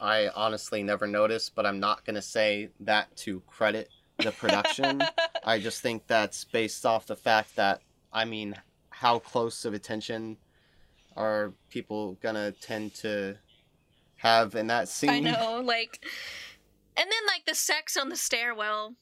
[0.00, 5.02] I honestly never noticed but i'm not gonna say that to credit the production.
[5.44, 8.56] I just think that's based off the fact that i mean
[9.00, 10.36] how close of attention
[11.16, 13.34] are people gonna tend to
[14.16, 16.04] have in that scene I know, like,
[16.98, 18.96] and then like the sex on the stairwell,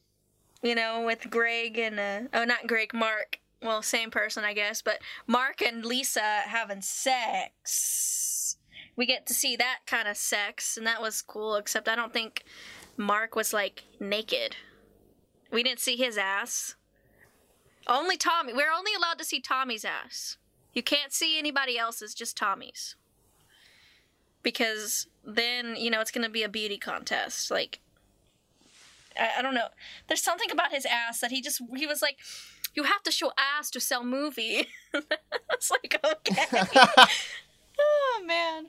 [0.62, 3.40] you know, with Greg and uh, oh, not Greg, Mark.
[3.60, 8.56] Well, same person, I guess, but Mark and Lisa having sex.
[8.94, 11.56] We get to see that kind of sex, and that was cool.
[11.56, 12.44] Except I don't think
[12.96, 14.54] Mark was like naked.
[15.50, 16.76] We didn't see his ass.
[17.88, 18.52] Only Tommy.
[18.52, 20.36] We're only allowed to see Tommy's ass.
[20.74, 22.94] You can't see anybody else's, just Tommy's.
[24.42, 27.50] because then you know it's gonna be a beauty contest.
[27.50, 27.80] Like,
[29.18, 29.68] I, I don't know.
[30.06, 32.18] There's something about his ass that he just he was like,
[32.74, 34.66] you have to show ass to sell movie.
[35.52, 36.44] it's like okay.
[37.80, 38.66] oh man,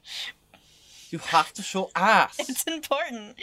[1.09, 2.37] you have to show ass.
[2.39, 3.35] it's important.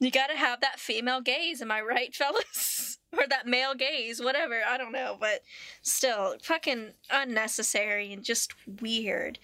[0.00, 2.98] You gotta have that female gaze, am I right, fellas?
[3.18, 4.60] or that male gaze, whatever.
[4.66, 5.42] I don't know, but
[5.82, 9.38] still, fucking unnecessary and just weird.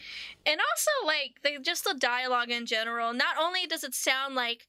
[0.47, 3.13] And also, like, they, just the dialogue in general.
[3.13, 4.67] Not only does it sound like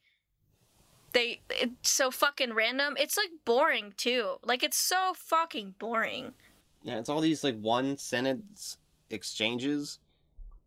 [1.13, 4.37] they it's so fucking random, it's like boring too.
[4.43, 6.33] Like, it's so fucking boring.
[6.83, 8.77] Yeah, it's all these like one sentence
[9.09, 9.99] exchanges,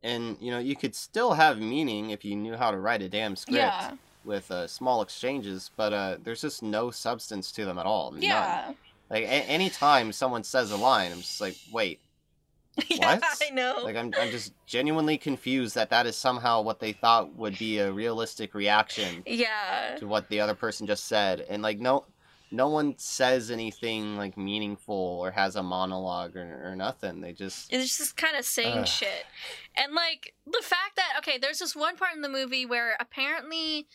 [0.02, 3.08] and you know you could still have meaning if you knew how to write a
[3.08, 3.58] damn script.
[3.58, 3.92] Yeah.
[4.24, 8.12] With uh, small exchanges, but uh, there's just no substance to them at all.
[8.12, 8.22] None.
[8.22, 8.72] Yeah.
[9.10, 12.00] Like a- anytime someone says a line, I'm just like, wait,
[12.88, 13.24] yeah, What?
[13.42, 13.80] I know.
[13.84, 17.78] like I'm I'm just genuinely confused that that is somehow what they thought would be
[17.78, 19.94] a realistic reaction yeah.
[20.00, 22.06] to what the other person just said, and like no.
[22.50, 27.20] No one says anything like meaningful or has a monologue or, or nothing.
[27.20, 29.24] They just It's just kind of saying shit.
[29.76, 33.88] And like the fact that okay, there's this one part in the movie where apparently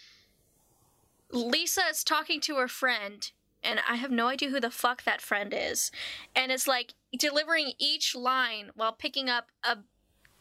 [1.31, 3.31] Lisa is talking to her friend
[3.63, 5.91] and I have no idea who the fuck that friend is.
[6.35, 9.79] And it's like delivering each line while picking up a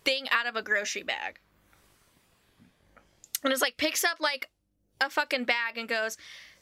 [0.05, 1.41] thing out of a grocery bag.
[3.43, 4.51] And it's like picks up like
[5.01, 6.17] a fucking bag and goes,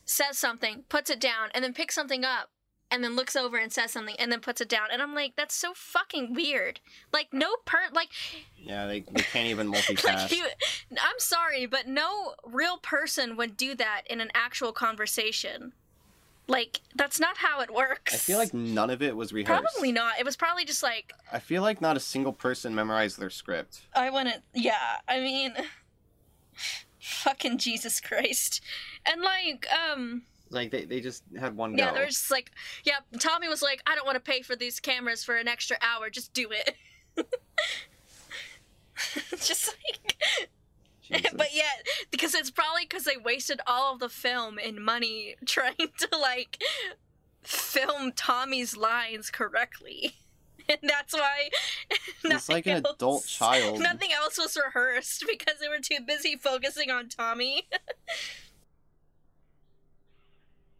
[0.05, 2.51] says something, puts it down, and then picks something up
[2.91, 4.89] and then looks over and says something and then puts it down.
[4.93, 6.81] And I'm like, that's so fucking weird.
[7.13, 8.09] Like no per like
[8.57, 10.31] yeah they, they can't even like multitask.
[10.37, 10.47] you
[10.93, 15.73] I'm sorry, but no real person would do that in an actual conversation.
[16.49, 18.15] Like that's not how it works.
[18.15, 19.63] I feel like none of it was rehearsed.
[19.63, 20.19] probably not.
[20.21, 23.81] It was probably just like I feel like not a single person memorized their script.
[23.95, 24.43] I wouldn't.
[24.55, 25.55] Yeah, I mean,
[27.01, 28.63] fucking Jesus Christ,
[29.05, 31.95] and like, um, Like they, they just had one yeah, go.
[31.95, 32.53] there's just like,
[32.85, 35.77] yeah, Tommy was like, I don't want to pay for these cameras for an extra
[35.83, 36.09] hour.
[36.11, 36.77] Just do it.
[39.39, 40.49] just like,
[41.03, 41.33] Jesus.
[41.37, 45.75] but yet, because it's probably because they wasted all of the film and money trying
[45.77, 46.63] to like
[47.43, 50.15] film Tommy's lines correctly.
[50.69, 51.49] And that's why
[52.25, 53.79] It's like an adult child.
[53.79, 57.69] Nothing else was rehearsed because they were too busy focusing on Tommy.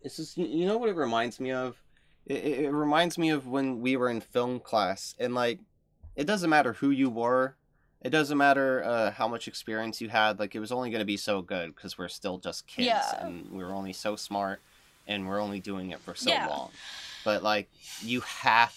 [0.03, 1.77] It's just you- know what it reminds me of.
[2.27, 5.61] It, it it reminds me of when we were in film class, and like,
[6.17, 7.55] it doesn't matter who you were.
[8.03, 10.39] It doesn't matter uh, how much experience you had.
[10.39, 13.25] Like, it was only going to be so good because we're still just kids, Yeah.
[13.27, 14.61] and we were only so smart,
[15.09, 16.47] and we're only doing it for so Yeah.
[16.47, 16.71] long.
[17.25, 17.69] But like,
[18.03, 18.77] you have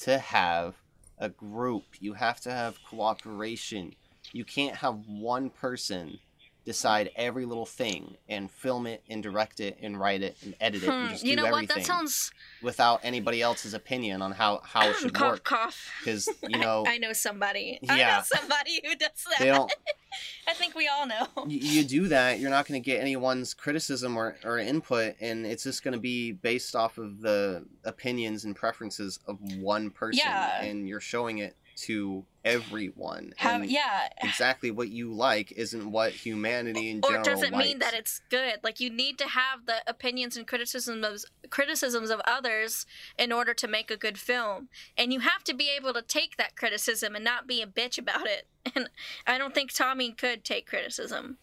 [0.00, 0.74] to have
[1.18, 1.84] a group.
[2.00, 3.94] You have to have cooperation.
[4.32, 6.18] You can't have one person
[6.64, 10.82] decide every little thing and film it and direct it and write it and edit
[10.82, 11.54] it and Hmm, just you do know what?
[11.64, 12.30] everything That sounds
[12.62, 15.90] without anybody else's opinion on how how it should cough work cough.
[16.00, 17.78] because you know I know somebody.
[17.88, 18.22] I know Yeah.
[18.22, 19.38] somebody who does that.
[19.40, 19.70] they don't
[20.48, 21.26] I think we all know.
[21.48, 25.44] you, you do that you're not going to get anyone's criticism or, or input and
[25.44, 30.22] it's just going to be based off of the opinions and preferences of one person
[30.24, 30.62] Yeah.
[30.62, 34.08] and you're showing it to everyone How, yeah.
[34.22, 38.20] exactly what you like isn't what humanity in Or general does it mean that it's
[38.28, 38.60] good?
[38.62, 42.86] Like you need to have the opinions and criticisms of, criticisms of others
[43.18, 46.36] in order to make a good film, and you have to be able to take
[46.36, 48.46] that criticism and not be a bitch about it.
[48.74, 48.88] And
[49.26, 51.36] I don't think Tommy could take criticism.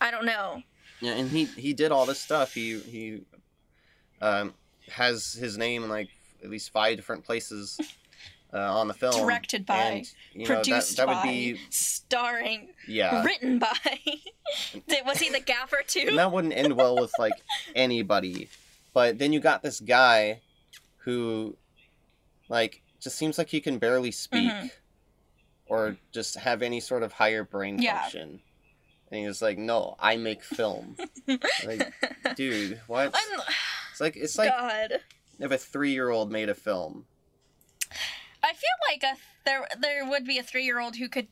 [0.00, 0.62] I don't know.
[1.00, 2.54] Yeah, and he he did all this stuff.
[2.54, 3.24] He he
[4.22, 4.54] um,
[4.90, 6.08] has his name in like
[6.42, 7.78] at least five different places
[8.52, 9.14] uh, on the film.
[9.14, 13.22] Directed by, and, you know, Produced that would by, be starring, yeah.
[13.24, 13.76] written by.
[15.06, 16.16] Was he the gaffer And too?
[16.16, 17.32] that wouldn't end well with like
[17.74, 18.48] anybody.
[18.94, 20.40] But then you got this guy
[20.98, 21.56] who
[22.48, 24.70] like just seems like he can barely speak Mhm.
[25.66, 28.02] or just have any sort of higher brain Yeah.
[28.02, 28.40] function.
[29.10, 30.96] And he was like, "No, I make film."
[31.66, 31.92] like,
[32.36, 33.10] dude, what?
[33.14, 33.40] I'm,
[33.90, 35.00] It's like it's like God.
[35.38, 37.04] if a three-year-old made a film.
[38.42, 41.28] I feel like a there there would be a three year old who could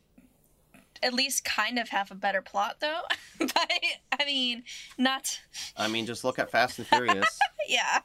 [1.03, 3.03] at least kind of have a better plot though.
[3.39, 3.71] but
[4.19, 4.65] I mean,
[4.99, 5.41] not
[5.77, 7.39] I mean, just look at Fast and Furious.
[7.69, 8.01] yeah.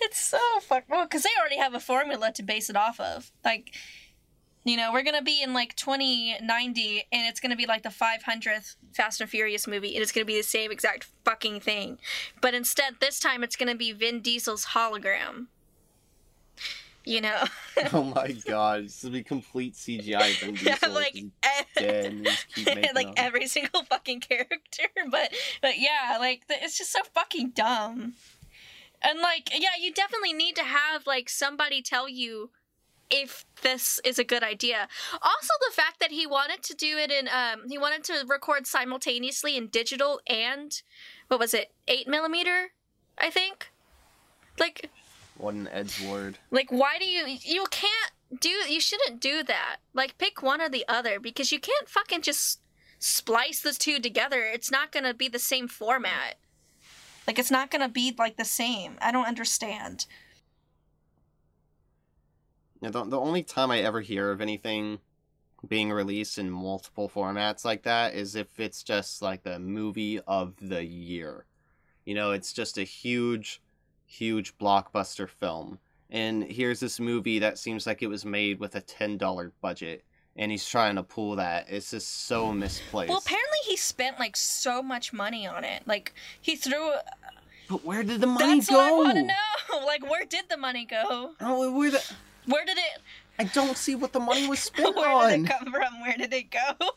[0.00, 3.30] It's so fuck well because they already have a formula to base it off of.
[3.44, 3.74] Like,
[4.64, 8.76] you know, we're gonna be in like 2090, and it's gonna be like the 500th
[8.94, 11.98] Fast and Furious movie, and it's gonna be the same exact fucking thing.
[12.40, 15.46] But instead, this time it's gonna be Vin Diesel's hologram.
[17.04, 17.42] You know.
[17.92, 20.34] oh my god, this will be complete CGI.
[20.40, 25.32] Vin Yeah, like eh, dead and just keep making like every single fucking character, but
[25.62, 28.14] but yeah, like it's just so fucking dumb.
[29.02, 32.50] And like yeah, you definitely need to have like somebody tell you
[33.10, 34.88] if this is a good idea.
[35.12, 38.66] Also the fact that he wanted to do it in um he wanted to record
[38.66, 40.82] simultaneously in digital and
[41.28, 41.72] what was it?
[41.86, 42.72] 8 millimeter,
[43.16, 43.70] I think.
[44.58, 44.90] Like
[45.40, 46.38] What an edge word.
[46.50, 49.78] like why do you you can't do you shouldn't do that.
[49.94, 52.60] Like pick one or the other because you can't fucking just
[52.98, 54.42] splice the two together.
[54.42, 56.36] It's not to be the same format.
[57.26, 58.98] Like it's not to be like the same.
[59.00, 60.06] I don't understand.
[62.80, 65.00] Yeah, the, the only time I ever hear of anything
[65.66, 70.54] being released in multiple formats like that is if it's just like the movie of
[70.60, 71.44] the year.
[72.04, 73.60] You know, it's just a huge,
[74.10, 75.78] huge blockbuster film.
[76.10, 80.04] And here's this movie that seems like it was made with a $10 budget.
[80.36, 81.66] And he's trying to pull that.
[81.68, 83.08] It's just so misplaced.
[83.08, 85.86] Well, apparently he spent like so much money on it.
[85.86, 86.92] Like he threw
[87.68, 88.76] but where did the money That's go?
[88.76, 89.84] what I want to know.
[89.86, 91.32] Like where did the money go?
[91.40, 92.12] Oh, where the...
[92.46, 93.02] Where did it
[93.38, 95.30] I don't see what the money was spent Where on.
[95.30, 96.00] did it come from?
[96.00, 96.88] Where did it go?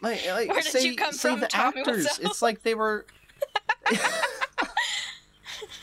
[0.00, 2.18] Like, like Where did say, you come say from, the Tommy actors.
[2.20, 3.06] It's like they were.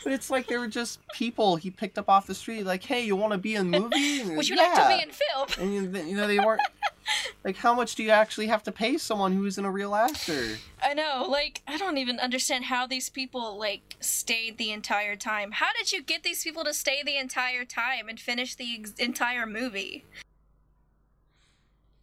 [0.06, 2.64] But it's like they were just people he picked up off the street.
[2.64, 4.20] Like, hey, you want to be in a movie?
[4.20, 4.62] And Would you yeah.
[4.62, 5.48] like to be in film?
[5.60, 6.60] And you, you know they weren't.
[7.44, 10.58] like, how much do you actually have to pay someone who isn't a real actor?
[10.82, 15.52] I know, like, I don't even understand how these people, like, stayed the entire time.
[15.52, 18.92] How did you get these people to stay the entire time and finish the ex-
[18.98, 20.04] entire movie?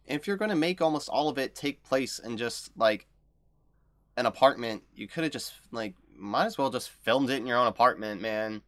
[0.06, 3.06] If you're going to make almost all of it take place in just like
[4.16, 7.58] an apartment, you could have just like might as well just filmed it in your
[7.58, 8.62] own apartment, man.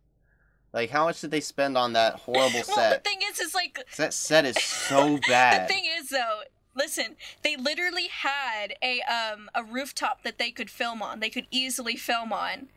[0.73, 3.79] Like, how much did they spend on that horrible Well, the thing is, is like
[3.97, 5.69] that set is so bad.
[5.69, 6.41] the thing is, though,
[6.75, 11.21] listen, they literally had a, um, a rooftop that they could film on.
[11.21, 12.69] They could easily film on.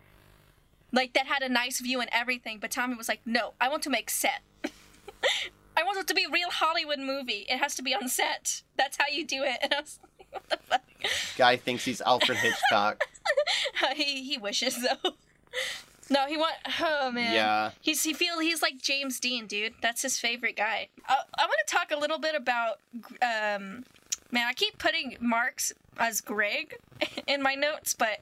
[0.93, 3.83] Like, that had a nice view and everything, but Tommy was like, no, I want
[3.83, 4.41] to make set.
[4.63, 7.45] I want it to be a real Hollywood movie.
[7.49, 8.63] It has to be on set.
[8.77, 9.57] That's how you do it.
[9.61, 9.99] And I was
[10.31, 10.81] what the fuck?
[11.37, 13.03] Guy thinks he's Alfred Hitchcock.
[13.95, 15.11] he he wishes though.
[16.09, 16.55] No, he want.
[16.79, 17.33] Oh man.
[17.33, 17.71] Yeah.
[17.81, 19.73] He's he feel he's like James Dean, dude.
[19.81, 20.89] That's his favorite guy.
[21.07, 22.79] Uh, I want to talk a little bit about.
[23.21, 23.83] Um,
[24.31, 26.77] man, I keep putting Mark's as Greg
[27.27, 28.19] in my notes, but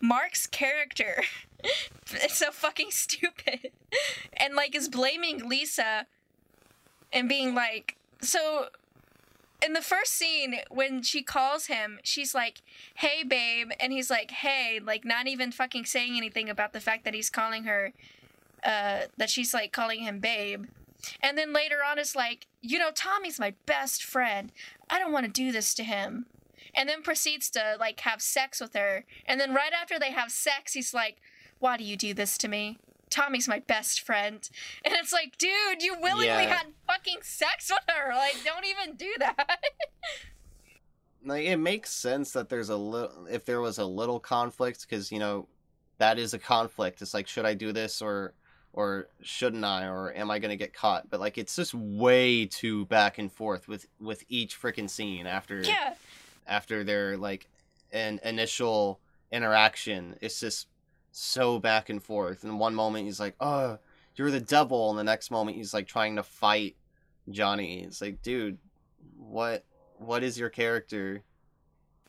[0.00, 1.22] Mark's character
[2.24, 3.72] is so fucking stupid,
[4.34, 6.06] and like is blaming Lisa,
[7.12, 8.68] and being like, so
[9.62, 12.62] in the first scene when she calls him she's like
[12.96, 17.04] hey babe and he's like hey like not even fucking saying anything about the fact
[17.04, 17.92] that he's calling her
[18.64, 20.66] uh that she's like calling him babe.
[21.20, 24.52] And then later on it's like you know tommy's my best friend.
[24.90, 26.26] I don't want to do this to him.
[26.74, 29.04] And then proceeds to like have sex with her.
[29.24, 31.16] And then right after they have sex he's like
[31.58, 32.78] why do you do this to me
[33.16, 34.48] Tommy's my best friend.
[34.84, 36.56] And it's like, dude, you willingly Yeah.
[36.56, 38.14] had fucking sex with her.
[38.14, 39.58] Like, don't even do that.
[41.24, 45.10] Like it makes sense that there's a little if there was a little conflict because
[45.10, 45.48] you know
[45.98, 47.02] that is a conflict.
[47.02, 48.32] It's like should I do this or
[48.72, 51.10] or shouldn't I or am I gonna get caught?
[51.10, 55.62] But like it's just way too back and forth with with each freaking scene after
[55.62, 55.94] yeah.
[56.46, 57.48] after their like
[57.92, 59.00] an initial
[59.32, 60.16] interaction.
[60.20, 60.68] It's just
[61.16, 62.44] so back and forth.
[62.44, 63.78] And one moment he's like, "Oh,
[64.14, 66.76] you're the devil," and the next moment he's like trying to fight
[67.30, 67.82] Johnny.
[67.82, 68.58] It's like, dude,
[69.16, 69.64] what
[69.98, 71.22] what is your character?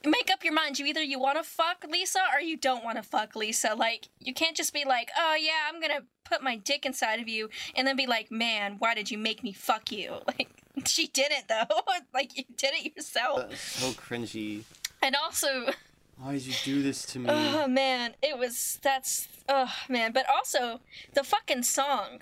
[0.05, 0.77] Make up your mind.
[0.77, 3.73] You either you want to fuck Lisa or you don't want to fuck Lisa.
[3.73, 7.29] Like, you can't just be like, oh yeah, I'm gonna put my dick inside of
[7.29, 10.19] you, and then be like, man, why did you make me fuck you?
[10.27, 10.49] Like,
[10.85, 11.81] she did it though.
[12.13, 13.57] like, you did it yourself.
[13.57, 14.63] So cringy.
[15.01, 15.71] And also,
[16.19, 17.29] Why did you do this to me?
[17.29, 20.11] oh man, it was that's oh man.
[20.11, 20.79] But also,
[21.13, 22.21] the fucking song,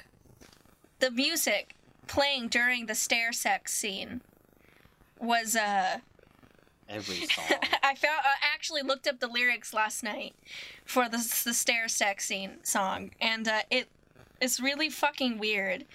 [0.99, 1.75] the music
[2.07, 4.21] playing during the stair sex scene
[5.19, 5.99] was uh
[6.87, 7.45] Every song.
[7.83, 10.35] I found I actually looked up the lyrics last night
[10.85, 13.87] for the the stair sex scene song, and uh, it
[14.41, 15.85] is really fucking weird.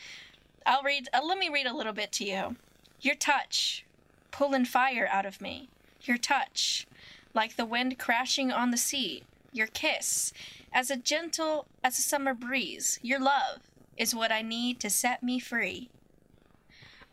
[0.66, 1.09] I'll read.
[1.12, 2.57] Uh, let me read a little bit to you.
[3.01, 3.84] Your touch,
[4.30, 5.68] pulling fire out of me.
[6.03, 6.86] Your touch,
[7.35, 9.22] like the wind crashing on the sea.
[9.53, 10.33] Your kiss,
[10.72, 12.99] as a gentle as a summer breeze.
[13.03, 13.61] Your love
[13.97, 15.89] is what I need to set me free.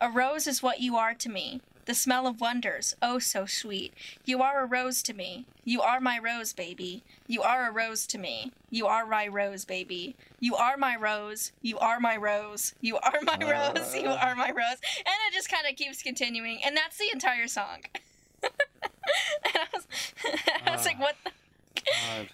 [0.00, 1.60] A rose is what you are to me.
[1.86, 3.94] the smell of wonders, oh so sweet.
[4.26, 5.46] You are a rose to me.
[5.64, 7.02] You are my rose, baby.
[7.26, 8.52] You are a rose to me.
[8.70, 10.14] You are my rose, baby.
[10.38, 11.52] You are my rose.
[11.62, 12.74] You are my rose.
[12.82, 13.94] You are my rose.
[13.94, 14.80] You are my rose.
[14.98, 17.78] And it just kind of keeps continuing, and that's the entire song.
[18.42, 19.86] and I was,
[20.66, 21.16] I was like, what?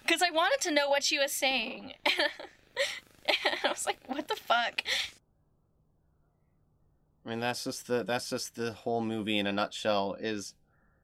[0.03, 1.93] Because ah, I wanted to know what she was saying.
[2.05, 4.83] and I was like, what the fuck?
[7.25, 10.15] I mean, that's just the that's just the whole movie in a nutshell.
[10.19, 10.53] Is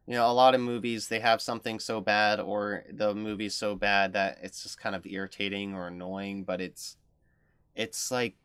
[0.05, 3.75] you know a lot of movies they have something so bad or the movie's so
[3.75, 6.97] bad that it's just kind of irritating or annoying, but it's
[7.75, 8.35] it's like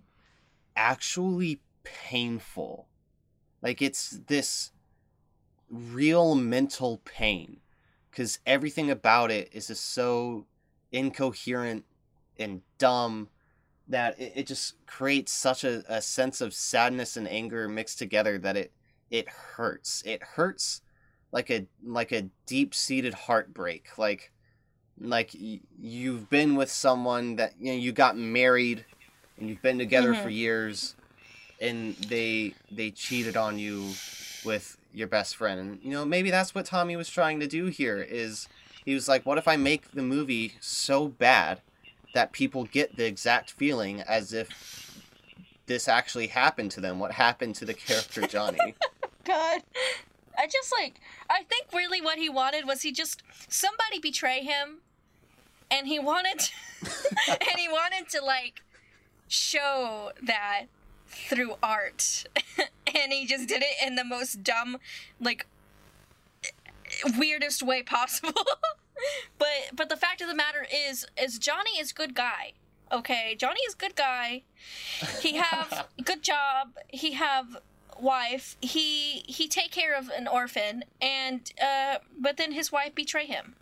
[0.75, 2.87] actually painful.
[3.63, 4.71] Like it's this
[5.71, 7.59] real mental pain
[8.11, 10.47] because everything about it is just so
[10.93, 11.85] incoherent
[12.39, 13.29] and dumb
[13.89, 18.39] that it, it just creates such a, a sense of sadness and anger mixed together
[18.39, 18.73] that it
[19.11, 20.03] it hurts.
[20.05, 20.81] It hurts
[21.33, 23.99] like a like a deep seated heartbreak.
[23.99, 24.33] Like
[25.01, 28.85] like y- you've been with someone that you know you got married
[29.39, 30.23] and you've been together mm-hmm.
[30.23, 30.95] for years
[31.61, 33.93] and they they cheated on you
[34.45, 37.67] with your best friend and you know maybe that's what Tommy was trying to do
[37.67, 38.49] here is
[38.85, 41.61] he was like what if I make the movie so bad
[42.15, 44.97] that people get the exact feeling as if
[45.67, 46.99] this actually happened to them.
[46.99, 48.75] What happened to the character Johnny?
[49.25, 49.63] God.
[50.39, 54.79] I just like I think really what he wanted was he just somebody betray him
[55.71, 56.51] and he wanted to,
[57.31, 58.63] and he wanted to like
[59.29, 60.67] show that
[61.09, 62.25] through art
[62.59, 64.79] and he just did it in the most dumb
[65.21, 65.47] like
[67.19, 68.43] weirdest way possible
[69.39, 72.53] but but the fact of the matter is is Johnny is good guy.
[72.93, 74.43] Okay, Johnny is good guy.
[75.21, 76.75] He have good job.
[76.89, 77.59] He have
[78.01, 78.57] wife.
[78.61, 83.57] He he take care of an orphan and uh but then his wife betray him.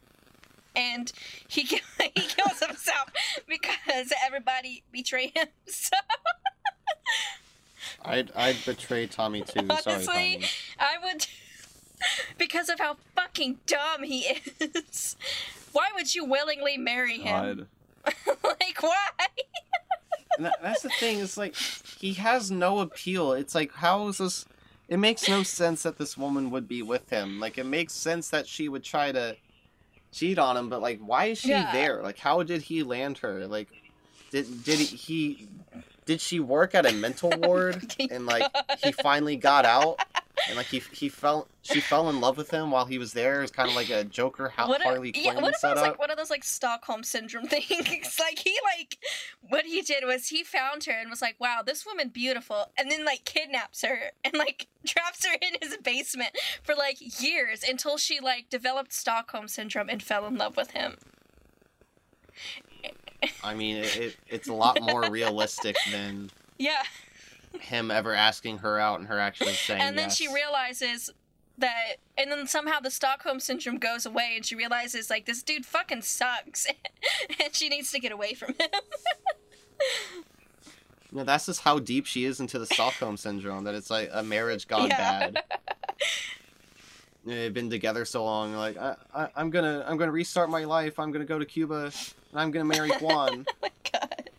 [0.77, 1.13] And
[1.47, 1.81] he he
[2.11, 3.11] kills himself
[3.49, 5.49] because everybody betray him.
[5.67, 5.97] So
[8.05, 9.61] I'd I'd betray Tommy too.
[9.61, 10.45] Honestly, Sorry, Tommy.
[10.79, 11.27] I would
[12.39, 15.17] because of how fucking dumb he is.
[15.73, 17.69] Why would you willingly marry him?
[18.07, 19.09] like why?
[20.39, 21.21] that, that's the thing.
[21.21, 23.33] It's like he has no appeal.
[23.33, 24.45] It's like how is this?
[24.89, 27.41] It makes no sense that this woman would be with him.
[27.41, 29.37] Like it makes sense that she would try to
[30.13, 31.73] cheat on him, but like why is she yeah.
[31.73, 32.03] there?
[32.03, 33.47] Like how did he land her?
[33.47, 33.69] Like
[34.31, 35.49] did did he, he
[36.05, 38.51] did she work at a mental oh ward and like
[38.83, 39.99] he finally got out
[40.49, 43.43] and like he he fell she fell in love with him while he was there.
[43.43, 45.83] It's kind of like a Joker how what Harley Quinn yeah, what if setup.
[45.83, 48.19] like one of those like Stockholm syndrome things?
[48.19, 48.99] like he like
[49.49, 52.91] what he did was he found her and was like, "Wow, this woman beautiful," and
[52.91, 56.31] then like kidnaps her and like traps her in his basement
[56.63, 60.97] for like years until she like developed Stockholm syndrome and fell in love with him.
[63.43, 66.83] I mean, it, it it's a lot more realistic than yeah
[67.61, 70.17] him ever asking her out and her actually saying and then yes.
[70.17, 71.11] she realizes
[71.59, 75.65] that and then somehow the stockholm syndrome goes away and she realizes like this dude
[75.65, 76.67] fucking sucks
[77.45, 78.69] and she needs to get away from him
[81.13, 84.23] no that's just how deep she is into the stockholm syndrome that it's like a
[84.23, 85.31] marriage gone yeah.
[85.31, 85.43] bad
[87.25, 90.99] they've been together so long like I, I, i'm gonna i'm gonna restart my life.
[90.99, 94.31] I'm gonna go to cuba and i'm gonna marry juan oh my god.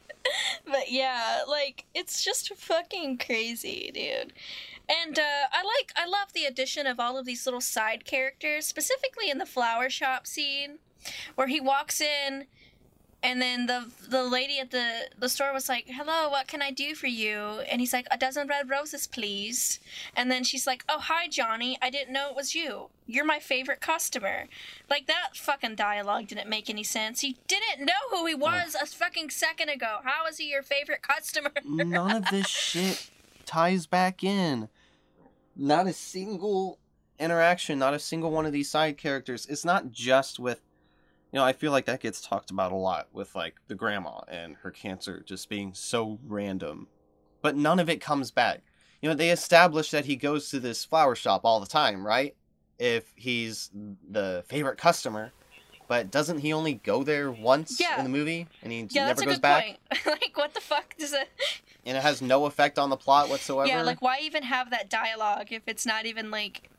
[0.65, 4.33] But yeah, like it's just fucking crazy, dude.
[4.89, 8.65] And uh, I like, I love the addition of all of these little side characters,
[8.65, 10.79] specifically in the flower shop scene,
[11.35, 12.45] where he walks in
[13.25, 16.69] and then the the lady at the the store was like, "Hello, what can I
[16.69, 19.79] do for you?" And he's like, "A dozen red roses, please."
[20.15, 21.75] And then she's like, "Oh, hi, Johnny.
[21.81, 22.89] I didn't know it was you.
[23.07, 24.45] You're my favorite customer."
[24.91, 27.21] Like that fucking dialogue didn't make any sense.
[27.21, 29.97] He didn't know who he was a fucking second ago.
[30.03, 31.51] How is he your favorite customer?
[31.65, 33.09] None of this shit
[33.47, 34.69] ties back in.
[35.55, 36.77] Not a single
[37.19, 39.47] interaction, not a single one of these side characters.
[39.47, 40.61] It's not just with
[41.35, 44.21] you know, I feel like that gets talked about a lot with like the grandma
[44.29, 46.87] and her cancer just being so random.
[47.41, 48.61] But none of it comes back.
[49.01, 52.37] You know, they establish that he goes to this flower shop all the time, right?
[52.79, 53.69] If he's
[54.09, 55.33] the favorite customer.
[55.89, 57.97] But doesn't he only go there once yeah.
[57.97, 59.77] in the movie and he yeah, never goes back?
[60.05, 61.27] like what the fuck does it
[61.85, 63.67] And it has no effect on the plot whatsoever.
[63.67, 66.69] Yeah, like why even have that dialogue if it's not even like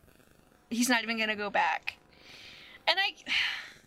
[0.71, 1.99] he's not even going to go back?
[2.89, 3.15] And I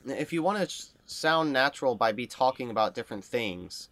[0.06, 3.90] if you want to sound natural by be talking about different things,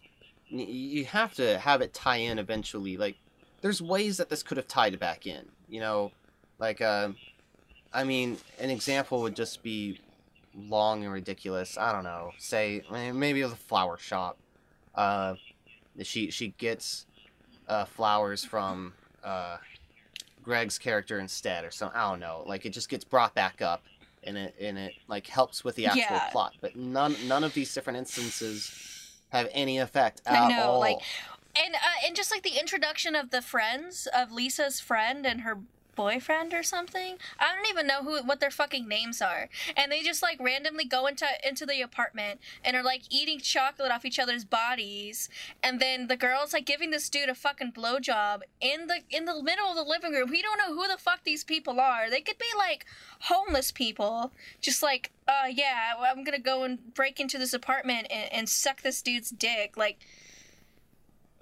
[0.48, 2.96] you have to have it tie in eventually.
[2.96, 3.16] Like,
[3.60, 5.46] there's ways that this could have tied back in.
[5.68, 6.12] You know,
[6.58, 7.10] like uh,
[7.92, 10.00] I mean, an example would just be
[10.56, 11.76] long and ridiculous.
[11.78, 12.32] I don't know.
[12.38, 14.38] Say maybe it was a flower shop.
[14.94, 15.34] Uh,
[16.02, 17.06] she she gets
[17.68, 19.58] uh, flowers from uh,
[20.42, 21.98] Greg's character instead, or something.
[21.98, 22.44] I don't know.
[22.46, 23.82] Like it just gets brought back up,
[24.28, 26.28] and it and it like helps with the actual Yeah.
[26.30, 26.54] plot.
[26.60, 28.70] But none none of these different instances
[29.30, 30.80] have any effect at I know, all.
[30.80, 30.98] like-
[31.56, 35.58] And uh, and just like the introduction of the friends of Lisa's friend and her
[35.98, 37.16] boyfriend or something.
[37.40, 39.48] I don't even know who what their fucking names are.
[39.76, 43.90] And they just like randomly go into into the apartment and are like eating chocolate
[43.90, 45.28] off each other's bodies.
[45.60, 49.42] And then the girl's like giving this dude a fucking blowjob in the in the
[49.42, 50.30] middle of the living room.
[50.30, 52.08] We don't know who the fuck these people are.
[52.08, 52.86] They could be like
[53.22, 54.30] homeless people.
[54.60, 58.82] Just like, uh yeah, I'm gonna go and break into this apartment and, and suck
[58.82, 59.76] this dude's dick.
[59.76, 59.98] Like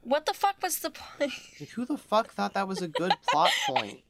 [0.06, 1.32] what the fuck was the point?
[1.60, 4.00] Like, who the fuck thought that was a good plot point?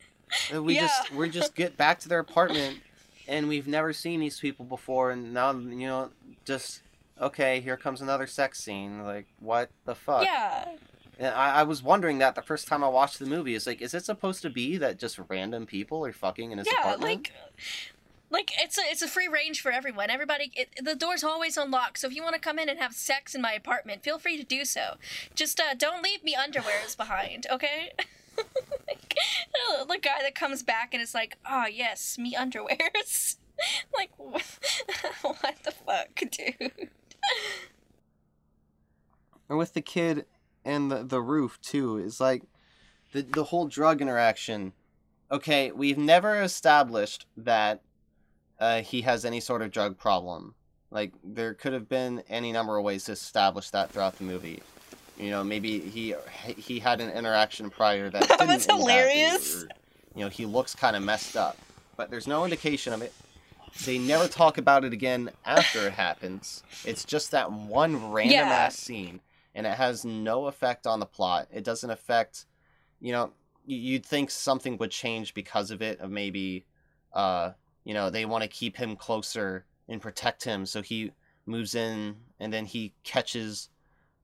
[0.51, 2.81] That we just we just get back to their apartment,
[3.29, 6.11] and we've never seen these people before, and now you know
[6.45, 6.83] just
[7.21, 7.61] okay.
[7.61, 9.03] Here comes another sex scene.
[9.03, 10.25] Like what the fuck?
[10.25, 10.69] Yeah.
[11.19, 13.55] And I, I was wondering that the first time I watched the movie.
[13.55, 16.67] Is like, is it supposed to be that just random people are fucking in his
[16.71, 17.11] yeah, apartment?
[17.11, 17.33] like
[18.31, 20.11] like it's a it's a free range for everyone.
[20.11, 21.99] Everybody, it, the door's always unlocked.
[21.99, 24.37] So if you want to come in and have sex in my apartment, feel free
[24.37, 24.97] to do so.
[25.35, 27.93] Just uh, don't leave me underwears behind, okay?
[29.89, 33.37] the guy that comes back and is like, "Oh yes, me underwears."
[33.95, 34.59] like, what,
[35.23, 36.91] what the fuck, dude?
[39.49, 40.27] or with the kid
[40.65, 42.43] and the, the roof too is like
[43.13, 44.73] the the whole drug interaction
[45.31, 47.83] okay we've never established that
[48.59, 50.55] uh, he has any sort of drug problem
[50.91, 54.63] like there could have been any number of ways to establish that throughout the movie
[55.19, 56.15] you know maybe he
[56.57, 59.65] he had an interaction prior that, That was hilarious.
[59.65, 59.69] or,
[60.15, 61.59] you know he looks kind of messed up.
[61.97, 63.13] But there's no indication of it.
[63.85, 66.63] They never talk about it again after it happens.
[66.85, 68.55] It's just that one random Yeah.
[68.55, 69.21] ass scene
[69.55, 71.49] and it has no effect on the plot.
[71.53, 72.47] It doesn't affect
[73.01, 73.33] you know
[73.67, 76.65] you'd think something would change because of it of maybe
[77.13, 77.51] uh
[77.85, 80.67] you know they want to keep him closer and protect him.
[80.67, 81.13] So he
[81.47, 83.69] moves in and then he catches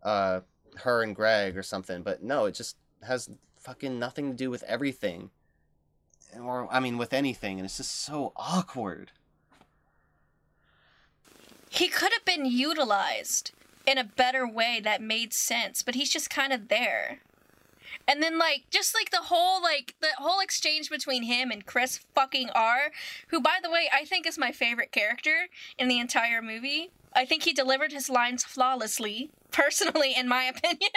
[0.02, 0.40] uh
[0.76, 4.62] her and Greg or something but no it just has fucking nothing to do with
[4.64, 5.30] everything
[6.40, 9.12] or I mean with anything and it's just so awkward
[11.72, 13.52] He could have been utilized
[13.86, 17.20] in a better way that made sense, but he's just kind of there.
[18.06, 22.00] And then like just like the whole like the whole exchange between him and Chris
[22.14, 22.92] fucking R,
[23.28, 25.48] who by the way I think is my favorite character
[25.78, 26.90] in the entire movie.
[27.14, 30.90] I think he delivered his lines flawlessly, personally in my opinion.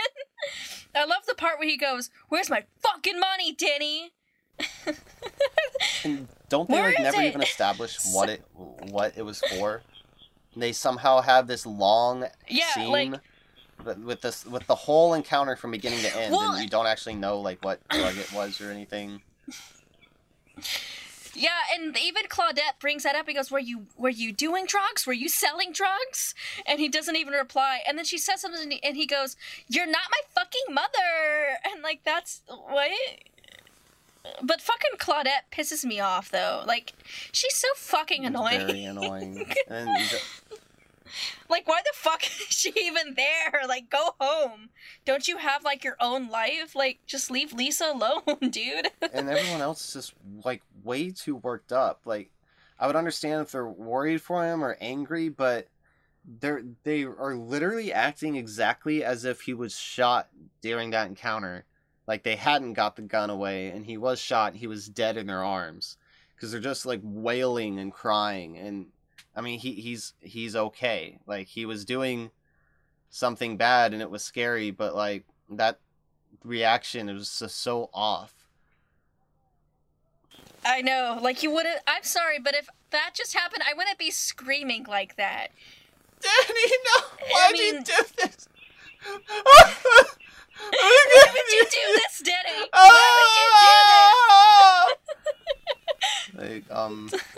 [0.96, 4.12] I love the part where he goes, "Where's my fucking money, Denny?"
[6.04, 7.26] And don't they Where like never it?
[7.28, 9.82] even establish what it what it was for?
[10.56, 13.22] They somehow have this long Yeah, scene like-
[13.98, 17.16] with this with the whole encounter from beginning to end, Well- and you don't actually
[17.16, 19.22] know like what drug it was or anything.
[21.36, 23.28] Yeah, and even Claudette brings that up.
[23.28, 25.06] He goes, "Were you were you doing drugs?
[25.06, 26.34] Were you selling drugs?"
[26.66, 27.82] And he doesn't even reply.
[27.88, 29.36] And then she says something, and he goes,
[29.68, 32.92] "You're not my fucking mother." And like that's what.
[34.42, 36.64] But fucking Claudette pisses me off though.
[36.66, 36.94] Like
[37.32, 38.66] she's so fucking annoying.
[38.68, 39.46] Very annoying.
[39.68, 40.22] and the-
[41.48, 43.68] Like why the fuck is she even there?
[43.68, 44.70] Like go home.
[45.06, 46.76] Don't you have like your own life?
[46.76, 48.90] Like just leave Lisa alone, dude.
[49.14, 50.14] and everyone else is just
[50.44, 52.02] like way too worked up.
[52.06, 52.32] Like
[52.80, 55.68] I would understand if they're worried for him or angry, but
[56.40, 60.30] they're they are literally acting exactly as if he was shot
[60.62, 61.66] during that encounter.
[62.08, 65.28] Like they hadn't got the gun away and he was shot, he was dead in
[65.28, 65.98] their arms.
[66.40, 68.88] Cuz they're just like wailing and crying and
[69.36, 71.20] I mean he he's he's okay.
[71.26, 72.32] Like he was doing
[73.10, 75.80] something bad and it was scary, but like that
[76.44, 78.35] reaction it was just so off.
[80.66, 81.20] I know.
[81.22, 81.80] Like you wouldn't.
[81.88, 85.50] I'm sorry, but if that just happened, I wouldn't be screaming like that.
[86.22, 87.06] Danny, no!
[87.22, 88.48] I Why'd you mean- do this?
[90.58, 92.70] Why would you do this, Denny?
[92.72, 92.88] Why
[96.38, 97.22] um, would you do this?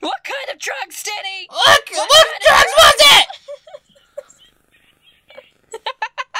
[0.00, 1.46] What kind of drugs, Denny?
[1.50, 1.58] look,
[1.92, 3.26] What look, kind of drugs was it?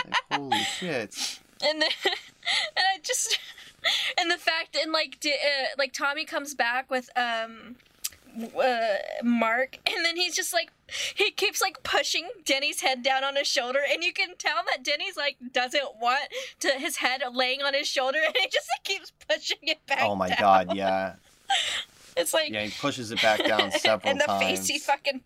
[0.06, 1.40] Like, holy shit!
[1.62, 3.38] and then, and I just,
[4.18, 7.76] and the fact, and like, di- uh, like Tommy comes back with um,
[8.60, 10.70] uh, Mark, and then he's just like,
[11.14, 14.82] he keeps like pushing Denny's head down on his shoulder, and you can tell that
[14.84, 16.20] Denny's like doesn't want
[16.60, 20.00] to his head laying on his shoulder, and he just like, keeps pushing it back.
[20.02, 20.38] Oh my down.
[20.40, 21.14] god, yeah.
[22.16, 24.42] It's like Yeah, he pushes it back down several and the times.
[24.42, 25.22] face he fucking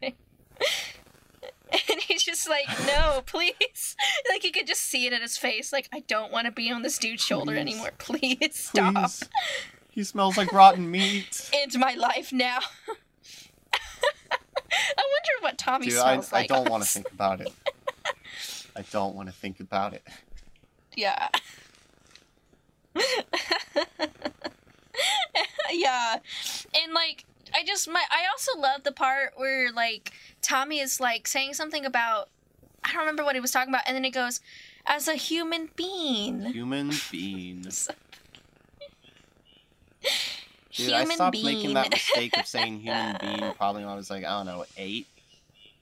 [1.90, 3.96] and he's just like, no, please.
[4.30, 5.72] Like you could just see it in his face.
[5.72, 7.60] Like I don't want to be on this dude's shoulder Please.
[7.60, 7.90] anymore.
[7.98, 8.94] Please stop.
[8.94, 9.24] Please.
[9.90, 11.50] He smells like rotten meat.
[11.62, 12.58] Into my life now.
[13.62, 16.48] I wonder what Tommy Dude, I, smells I like.
[16.48, 17.52] don't want to think about it.
[18.76, 20.02] I don't want to think about it.
[20.96, 21.28] Yeah.
[25.70, 26.16] yeah.
[26.82, 27.24] And like
[27.54, 31.84] I just my I also love the part where like Tommy is like saying something
[31.84, 32.28] about
[32.82, 34.40] I don't remember what he was talking about and then he goes
[34.86, 36.42] as a human being.
[36.46, 37.88] Human beings.
[40.72, 41.44] Dude, human I stopped being.
[41.44, 44.64] making that mistake of saying human being probably when I was like, I don't know,
[44.76, 45.06] eight.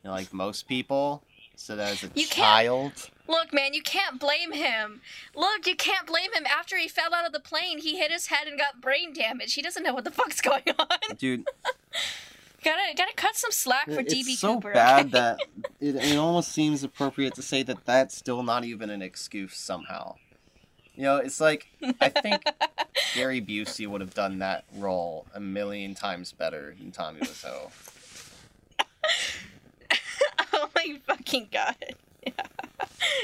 [0.05, 1.23] You know, like most people.
[1.57, 2.93] So that as a You can't- child.
[3.29, 5.01] Look, man, you can't blame him.
[5.35, 6.45] Look, you can't blame him.
[6.47, 9.55] After he fell out of the plane, he hit his head and got brain damage.
[9.55, 11.17] He doesn't know what the fuck's going on.
[11.17, 11.47] Dude,
[12.65, 14.73] gotta gotta cut some slack for it's DB so Cooper.
[14.73, 15.11] bad okay?
[15.11, 15.39] that
[15.81, 20.17] it, it almost seems appropriate to say that that's still not even an excuse somehow.
[20.95, 21.69] You know, it's like
[22.01, 22.43] I think
[23.15, 27.71] Gary Busey would have done that role a million times better than Tommy Wiseau.
[30.53, 31.77] oh my fucking god.
[32.27, 32.33] Yeah.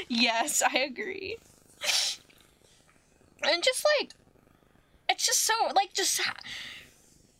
[0.07, 1.37] Yes, I agree.
[3.43, 4.11] And just like
[5.09, 6.21] it's just so like just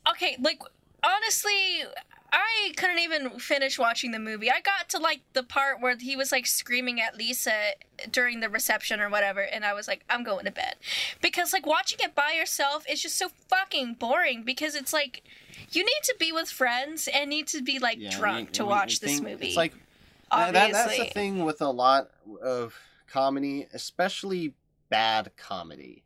[0.09, 0.61] okay, like
[1.03, 1.83] honestly,
[2.31, 4.49] I couldn't even finish watching the movie.
[4.49, 7.71] I got to like the part where he was like screaming at Lisa
[8.11, 10.75] during the reception or whatever, and I was like, I'm going to bed.
[11.21, 15.23] Because like watching it by yourself is just so fucking boring because it's like
[15.71, 18.99] you need to be with friends and need to be like Yeah, drunk to watch
[18.99, 19.47] this movie.
[19.47, 19.73] It's like
[20.31, 20.71] obviously.
[20.71, 22.09] that, that's the thing with a lot
[22.43, 22.75] of
[23.07, 24.53] comedy, especially
[24.89, 26.03] bad comedy.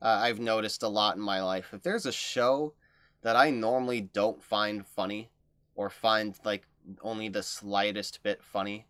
[0.00, 1.70] Uh, I've noticed a lot in my life.
[1.72, 2.74] If there's a show
[3.22, 5.30] that I normally don't find funny,
[5.74, 6.66] or find like
[7.02, 8.86] only the slightest bit funny,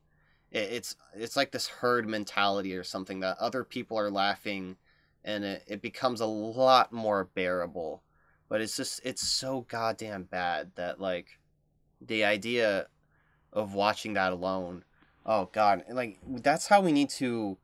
[0.50, 4.76] it, it's it's like this herd mentality or something that other people are laughing,
[5.24, 8.02] and it, it becomes a lot more bearable.
[8.48, 11.38] But it's just it's so goddamn bad that like
[12.00, 12.86] the idea
[13.56, 14.84] of watching that alone.
[15.24, 17.58] Oh god, like that's how we need to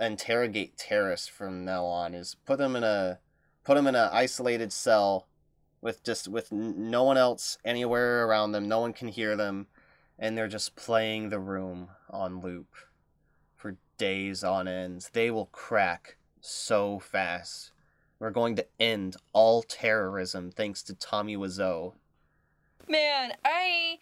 [0.00, 3.18] interrogate terrorists from now on is put them in a
[3.64, 5.26] put them in an isolated cell
[5.80, 9.66] with just with no one else anywhere around them, no one can hear them
[10.18, 12.74] and they're just playing the room on loop
[13.56, 15.08] for days on end.
[15.12, 17.72] They will crack so fast.
[18.18, 21.92] We're going to end all terrorism thanks to Tommy Wiseau.
[22.88, 23.98] Man, I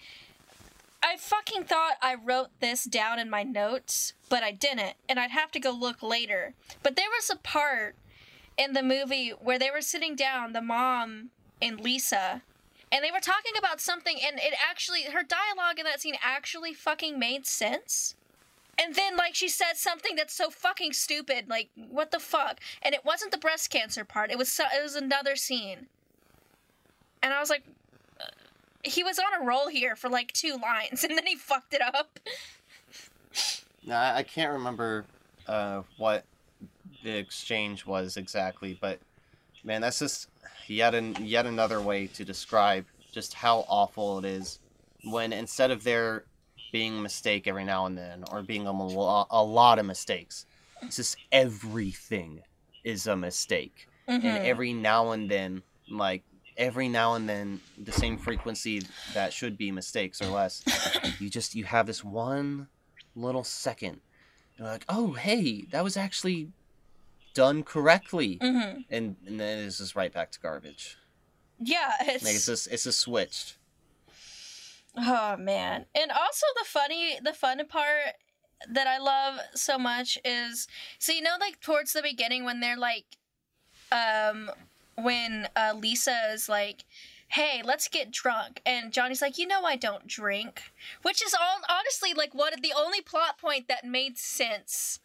[1.06, 5.32] I fucking thought I wrote this down in my notes, but I didn't, and I'd
[5.32, 6.54] have to go look later.
[6.82, 7.94] But there was a part
[8.56, 11.28] in the movie where they were sitting down, the mom
[11.60, 12.40] and Lisa,
[12.90, 16.72] and they were talking about something and it actually her dialogue in that scene actually
[16.72, 18.14] fucking made sense.
[18.78, 22.60] And then like she said something that's so fucking stupid, like what the fuck?
[22.82, 24.30] And it wasn't the breast cancer part.
[24.30, 25.88] It was so, it was another scene.
[27.20, 27.64] And I was like
[28.84, 31.82] he was on a roll here for like two lines and then he fucked it
[31.82, 32.18] up.
[33.86, 35.04] Now, I can't remember
[35.46, 36.24] uh, what
[37.02, 38.98] the exchange was exactly, but
[39.62, 40.28] man, that's just
[40.68, 44.58] yet an, yet another way to describe just how awful it is
[45.04, 46.24] when instead of there
[46.72, 50.46] being a mistake every now and then or being a, a lot of mistakes,
[50.82, 52.40] it's just everything
[52.84, 54.44] is a mistake, and Mhm.
[54.44, 56.22] every now and then, like
[56.56, 58.82] every now and then, the same frequency
[59.14, 60.62] that should be mistakes or less,
[61.20, 62.68] you just you have this one
[63.14, 64.00] little second.
[64.58, 66.48] You're like, oh, hey, that was actually
[67.34, 68.38] done correctly.
[68.40, 68.84] Mhm.
[68.90, 70.96] And, and then it's just right back to garbage.
[71.60, 73.56] Yeah, it's, Like, it's just, it's just switched.
[74.96, 75.86] oh man.
[75.94, 78.14] And also the funny the fun part
[78.70, 82.78] that I love so much is so you know like towards the beginning when they're
[82.78, 83.04] like
[83.92, 84.50] um
[84.96, 86.84] when uh Lisa is like
[87.28, 88.60] Hey, let's get drunk.
[88.64, 90.62] And Johnny's like, you know, I don't drink.
[91.02, 95.00] Which is all honestly like one of the only plot point that made sense.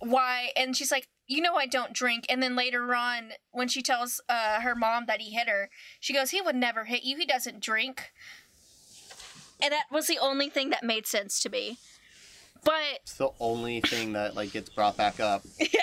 [0.00, 0.50] Why?
[0.56, 2.26] And she's like, you know, I don't drink.
[2.28, 5.70] And then later on, when she tells uh, her mom that he hit her,
[6.00, 7.16] she goes, he would never hit you.
[7.16, 8.12] He doesn't drink.
[9.62, 11.78] And that was the only thing that made sense to me.
[12.64, 15.42] But It's the only thing that, like, gets brought back up.
[15.60, 15.80] yeah,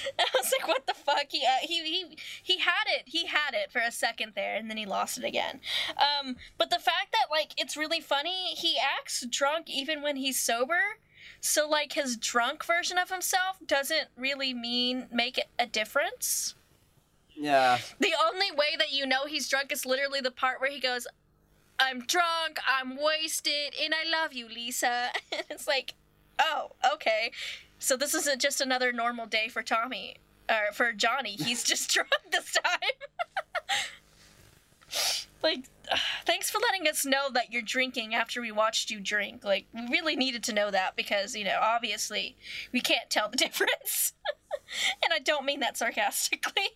[0.18, 1.26] I was like, what the fuck?
[1.30, 3.04] He, uh, he he he had it.
[3.06, 5.60] He had it for a second there, and then he lost it again.
[5.96, 10.40] Um, but the fact that like it's really funny, he acts drunk even when he's
[10.40, 10.98] sober.
[11.40, 16.54] So like his drunk version of himself doesn't really mean make a difference.
[17.34, 17.78] Yeah.
[17.98, 21.06] The only way that you know he's drunk is literally the part where he goes,
[21.78, 25.08] I'm drunk, I'm wasted, and I love you, Lisa.
[25.32, 25.94] And it's like,
[26.38, 27.32] oh, okay.
[27.82, 30.14] So this isn't just another normal day for Tommy,
[30.48, 31.32] or for Johnny.
[31.32, 32.78] He's just drunk this time.
[35.42, 35.64] like,
[36.24, 39.42] thanks for letting us know that you're drinking after we watched you drink.
[39.42, 42.36] Like, we really needed to know that because, you know, obviously
[42.70, 44.12] we can't tell the difference.
[45.02, 46.70] and I don't mean that sarcastically.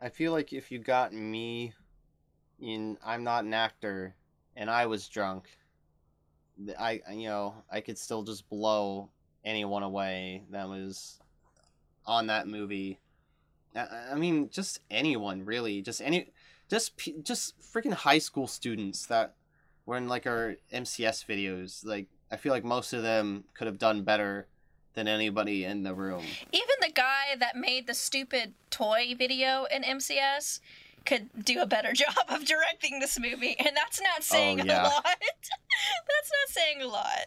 [0.00, 1.72] I feel like if you got me
[2.58, 4.16] in I'm not an actor
[4.56, 5.44] and I was drunk,
[6.78, 9.08] I you know, I could still just blow
[9.44, 11.18] anyone away that was
[12.06, 12.98] on that movie.
[13.74, 16.30] I, mean, just anyone really, just any
[16.68, 16.92] just
[17.22, 19.34] just freaking high school students that
[19.86, 21.84] were in like our MCS videos.
[21.84, 24.46] Like I feel like most of them could have done better
[24.94, 26.24] than anybody in the room.
[26.52, 30.60] Even the guy that made the stupid toy video in MCS
[31.04, 34.64] could do a better job of directing this movie, and that's not oh, saying oh,
[34.64, 34.82] yeah.
[34.82, 35.04] a lot.
[35.04, 37.26] that's not saying a lot.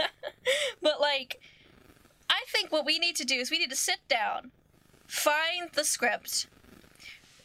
[0.82, 1.40] but like
[2.28, 4.50] I think what we need to do is we need to sit down,
[5.06, 6.46] find the script,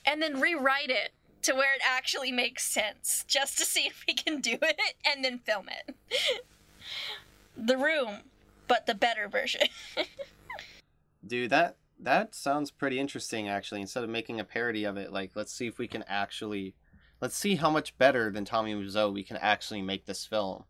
[0.05, 1.11] and then rewrite it
[1.43, 5.25] to where it actually makes sense, just to see if we can do it, and
[5.25, 5.95] then film it.
[7.57, 8.21] the Room
[8.67, 9.67] but the better version.
[11.27, 13.81] Dude, that that sounds pretty interesting actually.
[13.81, 16.75] Instead of making a parody of it, like let's see if we can actually
[17.21, 20.63] let's see how much better than Tommy Wiseau we can actually make this film.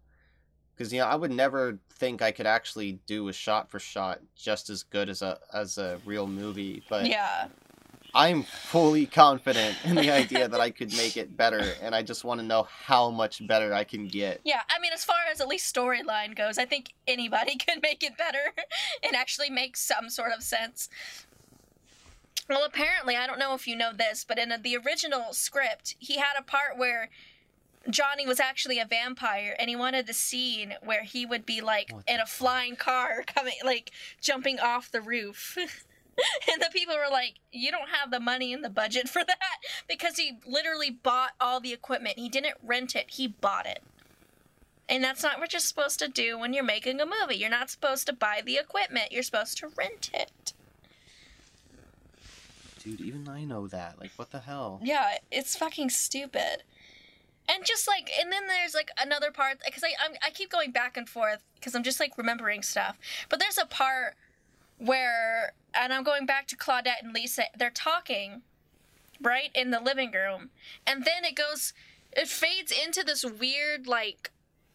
[0.75, 4.19] Because you know, I would never think I could actually do a shot for shot
[4.35, 6.83] just as good as a as a real movie.
[6.89, 7.47] But yeah,
[8.13, 12.23] I'm fully confident in the idea that I could make it better, and I just
[12.23, 14.41] want to know how much better I can get.
[14.43, 18.03] Yeah, I mean, as far as at least storyline goes, I think anybody can make
[18.03, 18.53] it better
[19.03, 20.89] and actually make some sort of sense.
[22.49, 25.95] Well, apparently, I don't know if you know this, but in a, the original script,
[25.99, 27.09] he had a part where
[27.89, 31.91] Johnny was actually a vampire and he wanted the scene where he would be like
[32.07, 35.57] in a flying car coming like jumping off the roof.
[36.51, 39.57] and the people were like, "You don't have the money in the budget for that
[39.87, 42.19] because he literally bought all the equipment.
[42.19, 43.83] He didn't rent it; he bought it."
[44.89, 47.37] And that's not what you're supposed to do when you're making a movie.
[47.37, 49.11] You're not supposed to buy the equipment.
[49.11, 50.53] You're supposed to rent it.
[52.83, 53.99] Dude, even I know that.
[54.01, 54.79] Like, what the hell?
[54.83, 56.63] Yeah, it's fucking stupid.
[57.47, 60.71] And just like, and then there's like another part because I I'm, I keep going
[60.71, 62.97] back and forth because I'm just like remembering stuff.
[63.29, 64.15] But there's a part
[64.77, 68.41] where and I'm going back to Claudette and Lisa, they're talking,
[69.21, 70.49] right, in the living room.
[70.85, 71.73] And then it goes,
[72.11, 74.31] it fades into this weird, like,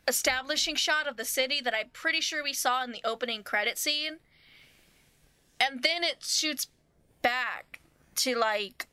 [0.09, 3.79] establishing shot of the city that I'm pretty sure we saw in the opening credit
[3.79, 4.19] scene.
[5.61, 6.69] And then it shoots
[7.23, 7.81] back
[8.17, 8.87] to, like,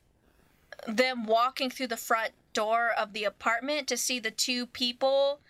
[0.86, 5.40] them walking through the front door of the apartment to see the two people,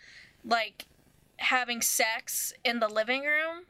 [0.45, 0.87] like,
[1.39, 3.65] having sex in the living room.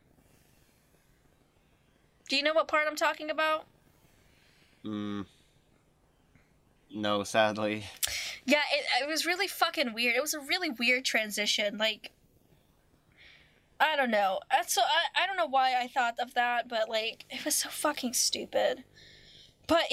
[2.28, 3.66] Do you know what part I'm talking about?
[4.84, 5.26] Mm.
[6.94, 7.84] No, sadly.
[8.46, 10.16] Yeah, it, it was really fucking weird.
[10.16, 11.76] It was a really weird transition.
[11.76, 12.12] Like,
[13.80, 14.40] I don't know.
[14.50, 17.56] That's so I, I don't know why I thought of that, but like it was
[17.56, 18.84] so fucking stupid.
[19.66, 19.84] But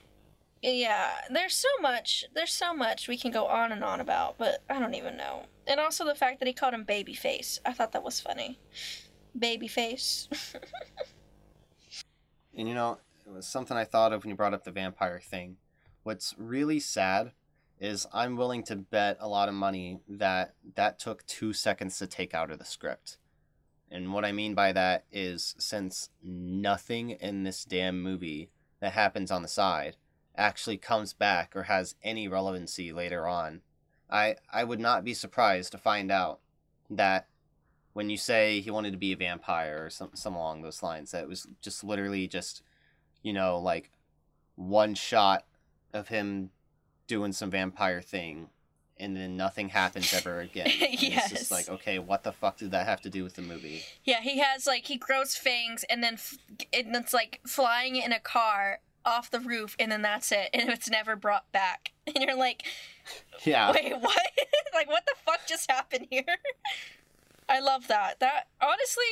[0.62, 2.24] yeah, there's so much.
[2.34, 5.46] There's so much we can go on and on about, but I don't even know.
[5.66, 7.58] And also the fact that he called him babyface.
[7.64, 8.58] I thought that was funny.
[9.38, 10.28] Babyface.
[12.56, 15.20] And you know, it was something I thought of when you brought up the vampire
[15.20, 15.56] thing.
[16.02, 17.32] What's really sad
[17.80, 22.06] is I'm willing to bet a lot of money that that took two seconds to
[22.06, 23.18] take out of the script.
[23.90, 28.50] And what I mean by that is since nothing in this damn movie
[28.80, 29.96] that happens on the side
[30.36, 33.60] actually comes back or has any relevancy later on,
[34.08, 36.40] I, I would not be surprised to find out
[36.88, 37.26] that
[37.92, 41.10] when you say he wanted to be a vampire or some some along those lines.
[41.10, 42.62] That was just literally just,
[43.22, 43.90] you know, like
[44.56, 45.44] one shot
[45.92, 46.50] of him
[47.06, 48.48] doing some vampire thing
[49.02, 50.68] and then nothing happens ever again.
[50.78, 51.30] yes.
[51.32, 53.82] It's just like, okay, what the fuck did that have to do with the movie?
[54.04, 56.38] Yeah, he has like he grows fangs and then f-
[56.72, 60.70] and it's like flying in a car off the roof and then that's it and
[60.70, 61.92] it's never brought back.
[62.04, 62.64] And you're like,
[63.44, 63.70] yeah.
[63.72, 64.16] Wait, what?
[64.74, 66.24] like what the fuck just happened here?
[67.48, 68.20] I love that.
[68.20, 69.04] That honestly,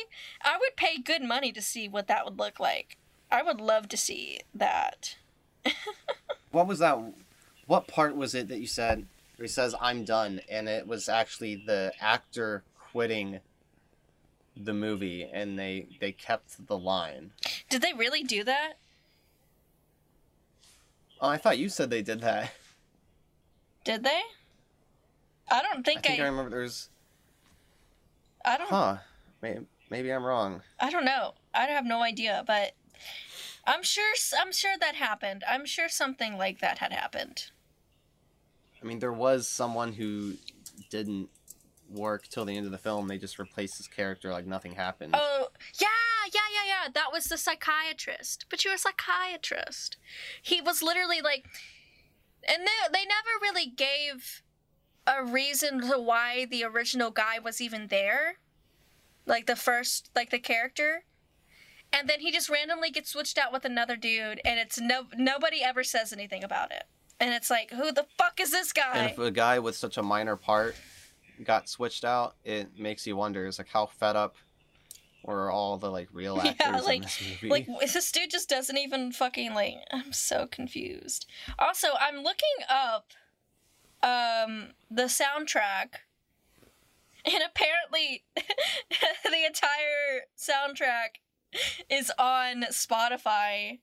[0.43, 2.97] I would pay good money to see what that would look like.
[3.31, 5.15] I would love to see that.
[6.51, 6.99] what was that?
[7.67, 9.05] What part was it that you said
[9.37, 13.39] where he says "I'm done" and it was actually the actor quitting
[14.57, 17.31] the movie and they they kept the line.
[17.69, 18.73] Did they really do that?
[21.21, 22.51] Oh, I thought you said they did that.
[23.83, 24.21] Did they?
[25.49, 26.27] I don't I think think I, I.
[26.27, 26.89] remember there's
[28.45, 28.69] I don't.
[28.69, 28.97] huh.
[29.41, 30.61] Maybe, maybe I'm wrong.
[30.79, 31.33] I don't know.
[31.53, 32.73] I have no idea, but
[33.65, 34.13] I'm sure.
[34.39, 35.43] I'm sure that happened.
[35.49, 37.51] I'm sure something like that had happened.
[38.81, 40.33] I mean, there was someone who
[40.89, 41.29] didn't
[41.89, 43.07] work till the end of the film.
[43.07, 45.13] They just replaced his character like nothing happened.
[45.15, 45.87] Oh, yeah,
[46.33, 46.91] yeah, yeah, yeah.
[46.93, 48.45] That was the psychiatrist.
[48.49, 49.97] But you're a psychiatrist.
[50.41, 51.45] He was literally like,
[52.47, 54.41] and they, they never really gave
[55.07, 58.35] a reason to why the original guy was even there.
[59.25, 61.03] Like the first, like the character.
[61.93, 65.61] And then he just randomly gets switched out with another dude, and it's no nobody
[65.61, 66.83] ever says anything about it.
[67.19, 68.91] And it's like, who the fuck is this guy?
[68.95, 70.75] And if a guy with such a minor part
[71.43, 74.35] got switched out, it makes you wonder, is like how fed up
[75.23, 77.49] were all the like real actors Yeah, like- in this movie?
[77.49, 79.75] Like this dude just doesn't even fucking like.
[79.91, 81.25] I'm so confused.
[81.59, 83.07] Also, I'm looking up
[84.03, 86.01] um the soundtrack,
[87.25, 91.19] and apparently, the entire soundtrack
[91.89, 93.79] is on Spotify.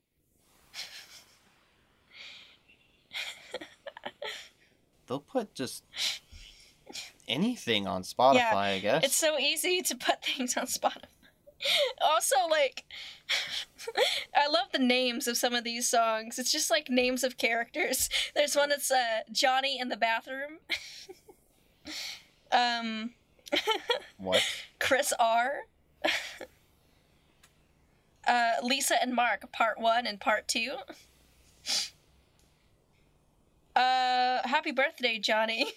[5.06, 5.84] They'll put just
[7.26, 9.04] anything on Spotify, Yeah, I guess.
[9.04, 11.04] It's so easy to put things on Spotify.
[12.00, 12.84] Also, like,
[14.34, 16.38] I love the names of some of these songs.
[16.38, 18.08] It's just like names of characters.
[18.34, 20.58] There's one that's uh, Johnny in the bathroom.
[22.52, 23.14] um,
[24.18, 24.42] What?
[24.78, 25.62] Chris R.
[28.26, 30.76] uh, Lisa and Mark, part one and part two.
[33.74, 35.72] Uh, happy birthday, Johnny.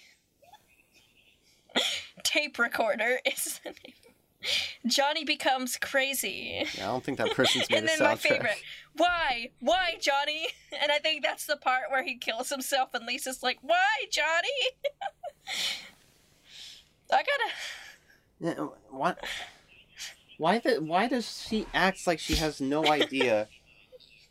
[2.22, 3.94] Tape recorder is the name.
[4.86, 6.64] Johnny becomes crazy.
[6.76, 8.62] Yeah, I don't think that person's made and then my favorite,
[8.96, 10.48] why, why, Johnny?
[10.80, 14.48] And I think that's the part where he kills himself, and Lisa's like, why, Johnny?
[17.12, 17.50] I gotta.
[18.40, 19.18] Yeah, uh, what?
[20.38, 23.48] Why the, Why does she act like she has no idea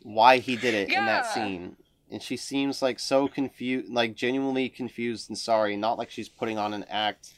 [0.02, 1.76] why he did it in that scene?
[2.10, 5.76] And she seems like so confused, like genuinely confused and sorry.
[5.76, 7.34] Not like she's putting on an act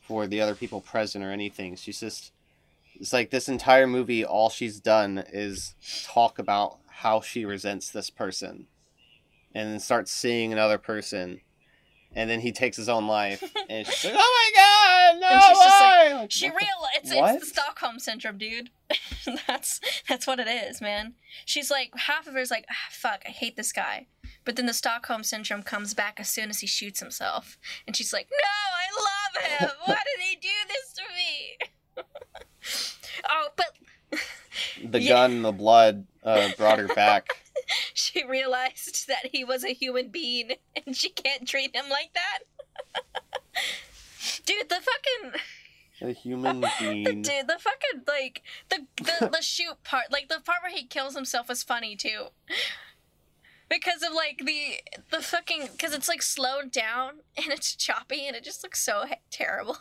[0.00, 1.76] for the other people present or anything.
[1.76, 2.32] She's just.
[3.00, 5.74] It's like this entire movie, all she's done is
[6.06, 8.66] talk about how she resents this person,
[9.54, 11.40] and then starts seeing another person,
[12.14, 15.42] and then he takes his own life, and she's like, "Oh my god, no!" And
[15.42, 17.34] she's just like, why?" Like, She real it's what?
[17.36, 18.70] it's the Stockholm syndrome, dude.
[19.46, 21.14] that's that's what it is, man.
[21.44, 24.06] She's like half of her is like, ah, fuck, I hate this guy.
[24.44, 27.58] But then the Stockholm syndrome comes back as soon as he shoots himself.
[27.86, 29.76] And she's like, No, I love him.
[29.84, 31.68] Why did he do this to me?
[33.28, 33.74] oh, but
[34.90, 35.08] the Yeah.
[35.08, 37.28] gun and the blood uh, brought her back.
[37.94, 42.38] she realized that he was a human being and she can't treat him like that.
[44.46, 45.40] Dude, the fucking
[46.08, 47.22] A human being.
[47.22, 51.14] Dude, the fucking like the the, the shoot part, like the part where he kills
[51.14, 52.26] himself is funny too.
[53.68, 54.76] Because of like the
[55.10, 59.04] the fucking because it's like slowed down and it's choppy and it just looks so
[59.30, 59.76] terrible.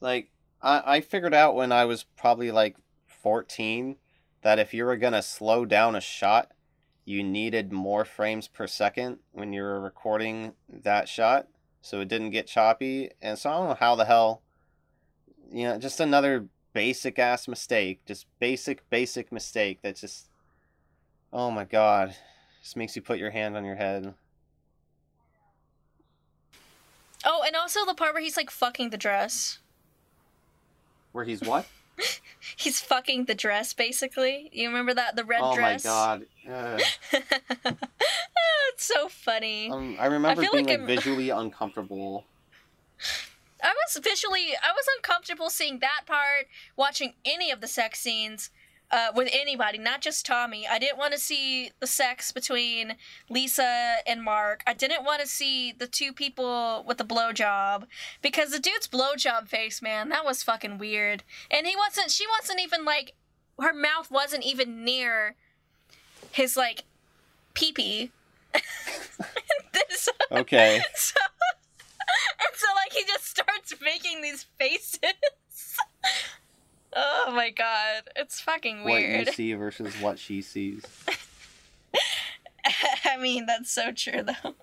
[0.00, 0.28] Like
[0.66, 3.96] I, I figured out when I was probably like fourteen
[4.42, 6.50] that if you were gonna slow down a shot,
[7.04, 11.46] you needed more frames per second when you were recording that shot,
[11.80, 13.10] so it didn't get choppy.
[13.22, 14.42] And so I don't know how the hell,
[15.52, 20.28] you know, just another basic ass mistake, just basic basic mistake that just,
[21.32, 22.16] oh my god,
[22.60, 24.14] just makes you put your hand on your head.
[27.24, 29.58] oh, and also the part where he's like fucking the dress.
[31.16, 31.64] Where he's what?
[32.56, 34.50] He's fucking the dress basically.
[34.52, 35.86] You remember that the red oh dress?
[35.86, 36.82] Oh my god.
[37.64, 37.76] Ugh.
[38.74, 39.70] it's so funny.
[39.70, 42.26] Um, I remember feel being like like, visually uncomfortable.
[43.64, 48.50] I was visually, I was uncomfortable seeing that part, watching any of the sex scenes
[48.90, 50.66] uh, with anybody, not just Tommy.
[50.66, 52.96] I didn't want to see the sex between
[53.28, 54.62] Lisa and Mark.
[54.66, 57.84] I didn't want to see the two people with the blowjob
[58.22, 61.22] because the dude's blowjob face, man, that was fucking weird.
[61.50, 63.14] And he wasn't, she wasn't even like,
[63.60, 65.34] her mouth wasn't even near
[66.30, 66.84] his like
[67.54, 68.10] pee pee.
[70.32, 70.80] Okay.
[70.94, 71.20] So,
[72.40, 75.00] and so like he just starts making these faces.
[76.96, 79.18] Oh my god, it's fucking weird.
[79.18, 80.82] what you see versus what she sees.
[83.04, 84.54] I mean, that's so true though.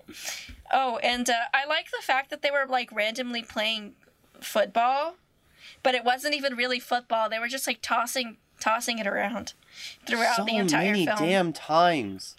[0.72, 3.94] Oh, and uh, I like the fact that they were like randomly playing
[4.40, 5.14] football,
[5.82, 7.30] but it wasn't even really football.
[7.30, 9.54] They were just like tossing tossing it around
[10.06, 11.18] throughout so the entire many film.
[11.18, 12.36] damn times.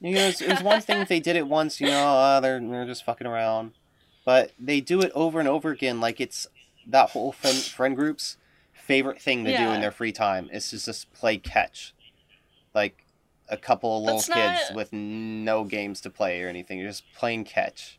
[0.00, 2.16] You know, it was, it was one thing if they did it once, you know,
[2.16, 3.72] uh, they're they're just fucking around,
[4.24, 6.00] but they do it over and over again.
[6.00, 6.46] Like it's
[6.86, 8.36] that whole friend friend group's
[8.88, 11.94] favorite thing to do in their free time is to just play catch,
[12.74, 13.04] like
[13.48, 16.88] a couple of little That's kids not- with no games to play or anything, You're
[16.88, 17.98] just playing catch.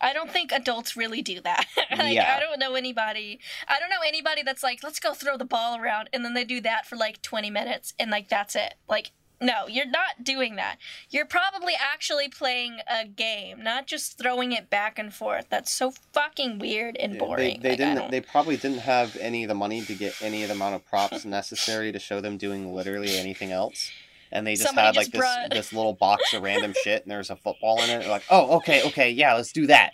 [0.00, 1.66] I don't think adults really do that.
[1.90, 2.34] like, Yeah.
[2.36, 3.38] I don't know anybody.
[3.68, 6.44] I don't know anybody that's like, let's go throw the ball around, and then they
[6.44, 8.74] do that for like 20 minutes, and like that's it.
[8.88, 9.12] Like,
[9.42, 10.76] no, you're not doing that.
[11.10, 15.46] You're probably actually playing a game, not just throwing it back and forth.
[15.50, 17.60] That's so fucking weird and boring.
[17.60, 18.10] they Like, didn't.
[18.10, 20.86] They probably didn't have any of the money to get any of the amount of
[20.86, 23.90] props necessary to show them doing literally anything else.
[24.30, 27.02] And they just Somebody had just like this brought- this little box of random shit,
[27.02, 28.00] and there's a football in it.
[28.00, 29.92] They're like, oh, okay, okay, yeah, let's do that.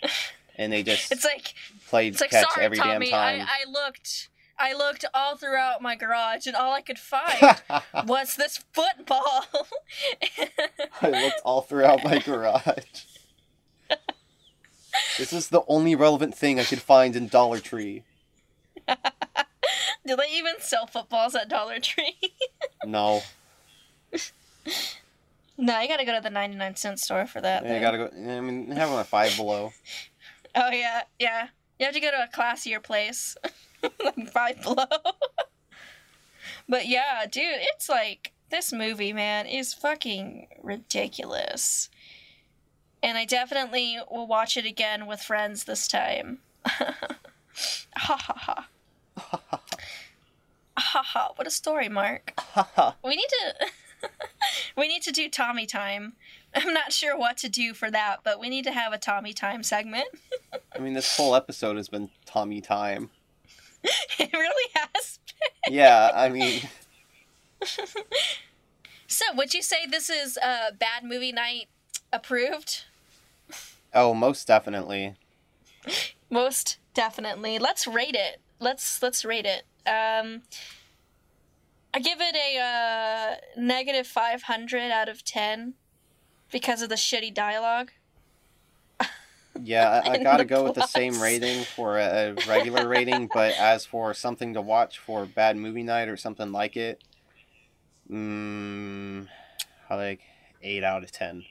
[0.55, 1.53] And they just It's like
[1.89, 3.09] played it's like catch sorry, every Tommy.
[3.09, 3.41] damn time.
[3.41, 4.29] I, I looked.
[4.59, 7.61] I looked all throughout my garage, and all I could find
[8.05, 9.45] was this football.
[11.01, 13.05] I looked all throughout my garage.
[15.17, 18.03] this is the only relevant thing I could find in Dollar Tree.
[18.87, 22.17] Do they even sell footballs at Dollar Tree?
[22.85, 23.21] No,
[25.57, 27.63] no, you gotta go to the 99 cent store for that.
[27.63, 27.81] I man.
[27.81, 28.05] gotta go.
[28.15, 29.73] I mean, they have them at Five Below.
[30.55, 31.49] Oh, yeah, yeah.
[31.77, 33.35] You have to go to a classier place.
[33.83, 34.85] Like Five Below.
[36.67, 41.89] but yeah, dude, it's like, this movie, man, is fucking ridiculous.
[43.01, 46.39] And I definitely will watch it again with friends this time.
[46.65, 46.95] ha
[47.95, 48.65] ha
[49.17, 49.59] ha.
[50.81, 51.33] Ha ha.
[51.35, 52.33] What a story, Mark.
[52.37, 52.95] Ha ha.
[53.03, 53.67] We need to
[54.77, 56.13] we need to do Tommy time.
[56.55, 59.33] I'm not sure what to do for that, but we need to have a Tommy
[59.33, 60.07] time segment.
[60.73, 63.09] I mean, this whole episode has been Tommy time.
[64.19, 65.19] it really has.
[65.65, 65.73] Been.
[65.75, 66.61] Yeah, I mean,
[69.11, 71.67] So, would you say this is uh, bad movie night
[72.13, 72.83] approved?
[73.91, 75.15] oh, most definitely.
[76.29, 77.57] Most definitely.
[77.57, 78.39] Let's rate it.
[78.59, 79.63] Let's let's rate it.
[79.89, 80.43] Um,
[81.91, 85.73] I give it a uh, negative five hundred out of ten
[86.51, 87.91] because of the shitty dialogue.
[89.63, 93.53] Yeah, I, I gotta go with the same rating for a, a regular rating, but
[93.57, 97.03] as for something to watch for bad movie night or something like it,
[98.09, 99.27] mm,
[99.89, 100.21] I like
[100.61, 101.43] eight out of ten.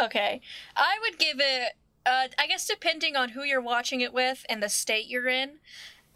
[0.00, 0.40] Okay.
[0.76, 1.72] I would give it,
[2.06, 5.58] uh, I guess depending on who you're watching it with and the state you're in,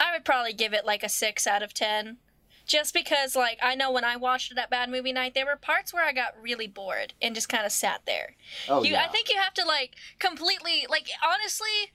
[0.01, 2.19] I would probably give it like a 6 out of 10.
[2.67, 5.95] Just because, like, I know when I watched that Bad Movie Night, there were parts
[5.95, 8.35] where I got really bored and just kind of sat there.
[8.69, 11.93] Oh you, yeah, I think you have to, like, completely, like, honestly,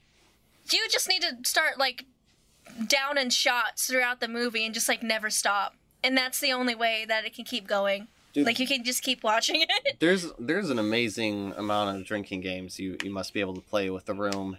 [0.71, 2.05] you just need to start, like,
[2.87, 5.75] down in shots throughout the movie and just, like, never stop.
[6.03, 8.07] And that's the only way that it can keep going.
[8.33, 9.99] Dude, Like, you can just keep watching it.
[9.99, 13.89] there's there's an amazing amount of drinking games you you must be able to play
[13.89, 14.57] with the room.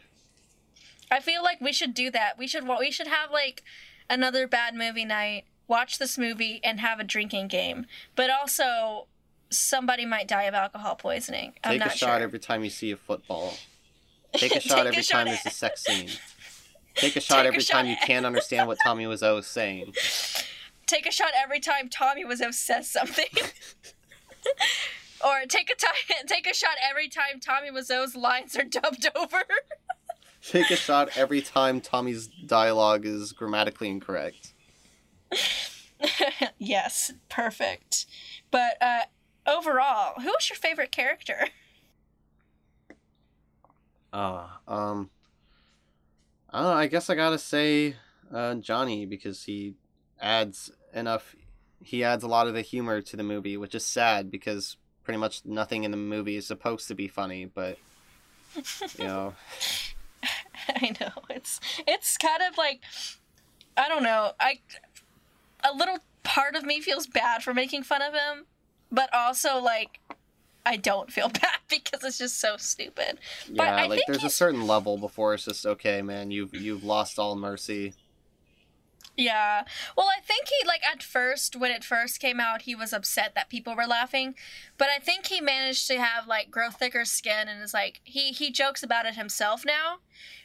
[1.11, 2.37] I feel like we should do that.
[2.39, 3.63] We should we should have like
[4.11, 7.87] another bad movie night, watch this movie and have a drinking game.
[8.14, 9.07] But also
[9.51, 11.55] somebody might die of alcohol poisoning.
[11.64, 12.23] I'm Take a shot sure.
[12.23, 13.55] every time you see a football.
[14.35, 16.11] Take a shot Take every shot time at- there's a sex scene.
[16.95, 19.47] Take a shot Take a every shot time you can't understand what Tommy Wiseau is
[19.47, 19.95] saying.
[20.87, 23.25] Take a shot every time Tommy Wiseau says something.
[25.25, 29.43] or take a time take a shot every time Tommy Wiseau's lines are dubbed over.
[30.47, 34.52] Take a shot every time Tommy's dialogue is grammatically incorrect.
[36.59, 38.07] yes, perfect.
[38.51, 39.03] But uh
[39.47, 41.49] overall, who was your favorite character?
[44.12, 45.11] Uh, um,
[46.51, 46.77] I don't know.
[46.77, 47.97] I guess I gotta say,
[48.32, 49.74] uh, Johnny because he
[50.20, 51.35] adds enough.
[51.82, 55.19] He adds a lot of the humor to the movie, which is sad because pretty
[55.19, 57.47] much nothing in the movie is supposed to be funny.
[57.47, 57.78] But
[58.98, 59.35] you know,
[60.69, 62.82] I know it's it's kind of like
[63.77, 64.32] I don't know.
[64.39, 64.61] I
[65.64, 68.47] a little part of me feels bad for making fun of him,
[68.90, 70.01] but also like
[70.64, 73.18] I don't feel bad because it's just so stupid.
[73.48, 76.30] But yeah, I like think there's a certain level before it's just okay, man.
[76.30, 77.94] You've you've lost all mercy.
[79.16, 79.64] Yeah.
[79.97, 83.34] Well, I think he like at first when it first came out, he was upset
[83.34, 84.34] that people were laughing,
[84.78, 88.32] but I think he managed to have like grow thicker skin and is like he
[88.32, 89.98] he jokes about it himself now,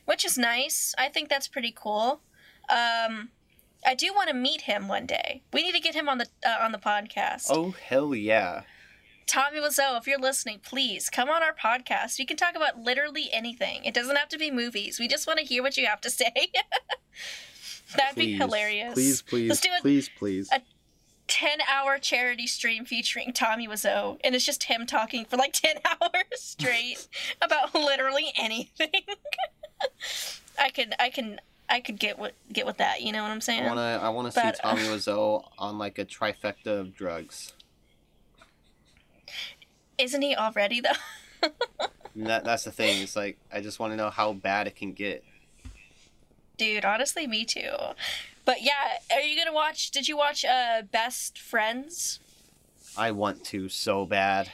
[0.05, 0.93] which is nice.
[0.97, 2.21] I think that's pretty cool.
[2.69, 3.29] Um
[3.85, 5.43] I do want to meet him one day.
[5.53, 7.47] We need to get him on the uh, on the podcast.
[7.49, 8.61] Oh hell yeah!
[9.27, 12.17] Tommy Wiseau, if you're listening, please come on our podcast.
[12.19, 13.83] We can talk about literally anything.
[13.85, 14.99] It doesn't have to be movies.
[14.99, 16.33] We just want to hear what you have to say.
[17.95, 18.93] That'd be hilarious.
[18.93, 19.81] Please, please, Let's do it.
[19.81, 20.49] please, please.
[20.51, 20.61] a-
[21.27, 25.75] 10 hour charity stream featuring Tommy Wiseau, and it's just him talking for like 10
[25.85, 27.07] hours straight
[27.41, 28.89] about literally anything.
[30.59, 33.01] I can, I can, I could get what get with that.
[33.01, 33.63] You know what I'm saying?
[33.63, 37.53] I wanna, I wanna see But, uh, Tommy Wiseau on like a trifecta of drugs.
[39.97, 41.49] Isn't he already though?
[42.17, 43.03] That, that's the thing.
[43.03, 45.23] It's like I just want to know how bad it can get.
[46.57, 47.69] Dude, honestly, me too.
[48.43, 49.91] But yeah, are you gonna watch?
[49.91, 52.19] Did you watch uh Best Friends?
[52.97, 54.49] I want to so bad.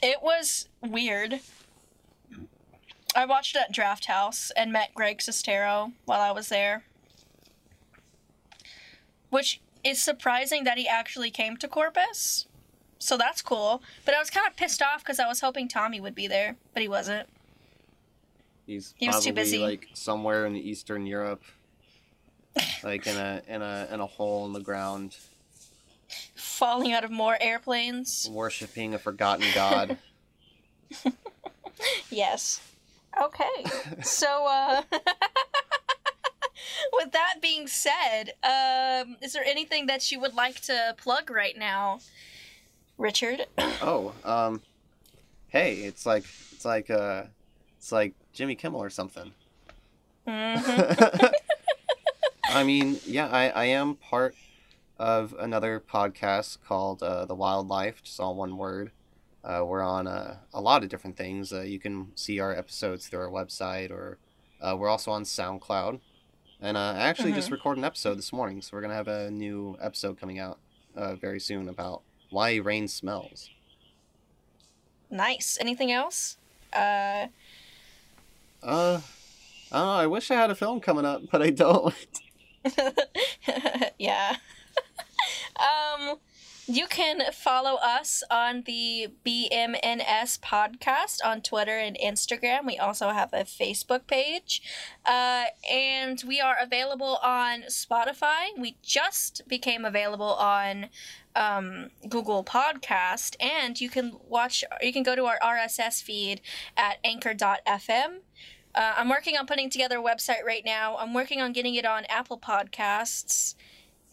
[0.00, 1.40] It was weird.
[3.14, 6.84] I watched it at Drafthouse and met Greg Sestero while I was there.
[9.30, 12.46] Which is surprising that he actually came to Corpus.
[12.98, 13.82] So that's cool.
[14.04, 16.56] But I was kind of pissed off because I was hoping Tommy would be there,
[16.72, 17.28] but he wasn't.
[18.66, 19.58] He's He was probably too busy.
[19.58, 21.42] like somewhere in Eastern Europe,
[22.82, 25.16] like in a in a in a hole in the ground,
[26.34, 28.28] Falling out of more airplanes.
[28.32, 29.98] worshiping a forgotten god.
[32.10, 32.60] Yes.
[33.20, 33.64] Okay.
[34.02, 34.82] so, uh,
[36.92, 41.56] with that being said, um, is there anything that you would like to plug right
[41.56, 42.00] now,
[42.98, 43.46] Richard?
[43.58, 44.62] oh, um,
[45.48, 47.24] hey, it's like it's like uh,
[47.78, 49.32] it's like Jimmy Kimmel or something.
[50.26, 51.32] Mhm.
[52.48, 54.34] I mean, yeah, I, I am part
[54.98, 58.92] of another podcast called uh, The Wildlife, just all one word.
[59.44, 61.52] Uh, we're on uh, a lot of different things.
[61.52, 64.18] Uh, you can see our episodes through our website, or
[64.60, 66.00] uh, we're also on SoundCloud.
[66.60, 69.08] And uh, I actually just recorded an episode this morning, so we're going to have
[69.08, 70.58] a new episode coming out
[70.96, 72.00] uh, very soon about
[72.30, 73.50] why rain smells.
[75.10, 75.58] Nice.
[75.60, 76.38] Anything else?
[76.72, 77.26] Uh,
[78.62, 79.00] Uh,
[79.70, 79.92] I don't know.
[79.92, 81.94] I wish I had a film coming up, but I don't.
[83.98, 84.36] yeah.
[85.58, 86.16] um,
[86.66, 92.64] you can follow us on the BMNS podcast on Twitter and Instagram.
[92.64, 94.62] We also have a Facebook page.
[95.04, 98.58] Uh, and we are available on Spotify.
[98.58, 100.86] We just became available on
[101.36, 103.36] um, Google Podcast.
[103.40, 106.40] And you can watch, you can go to our RSS feed
[106.76, 108.18] at anchor.fm.
[108.74, 110.96] Uh, I'm working on putting together a website right now.
[110.96, 113.54] I'm working on getting it on Apple Podcasts.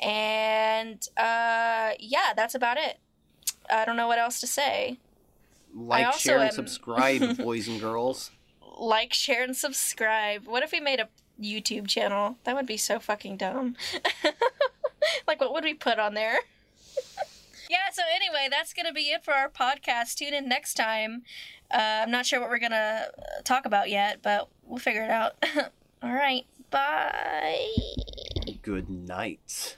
[0.02, 3.00] And uh, yeah, that's about it.
[3.70, 4.98] I don't know what else to say.
[5.74, 8.32] Like, share, and am- subscribe, boys and girls.
[8.78, 10.46] Like, share, and subscribe.
[10.46, 11.08] What if we made a
[11.42, 12.38] YouTube channel?
[12.44, 13.76] That would be so fucking dumb.
[15.28, 16.40] like, what would we put on there?
[17.70, 20.16] yeah, so anyway, that's going to be it for our podcast.
[20.16, 21.24] Tune in next time.
[21.74, 23.12] Uh, I'm not sure what we're going to
[23.44, 25.36] talk about yet, but we'll figure it out.
[26.04, 26.46] All right.
[26.70, 27.68] Bye.
[28.62, 29.78] Good night.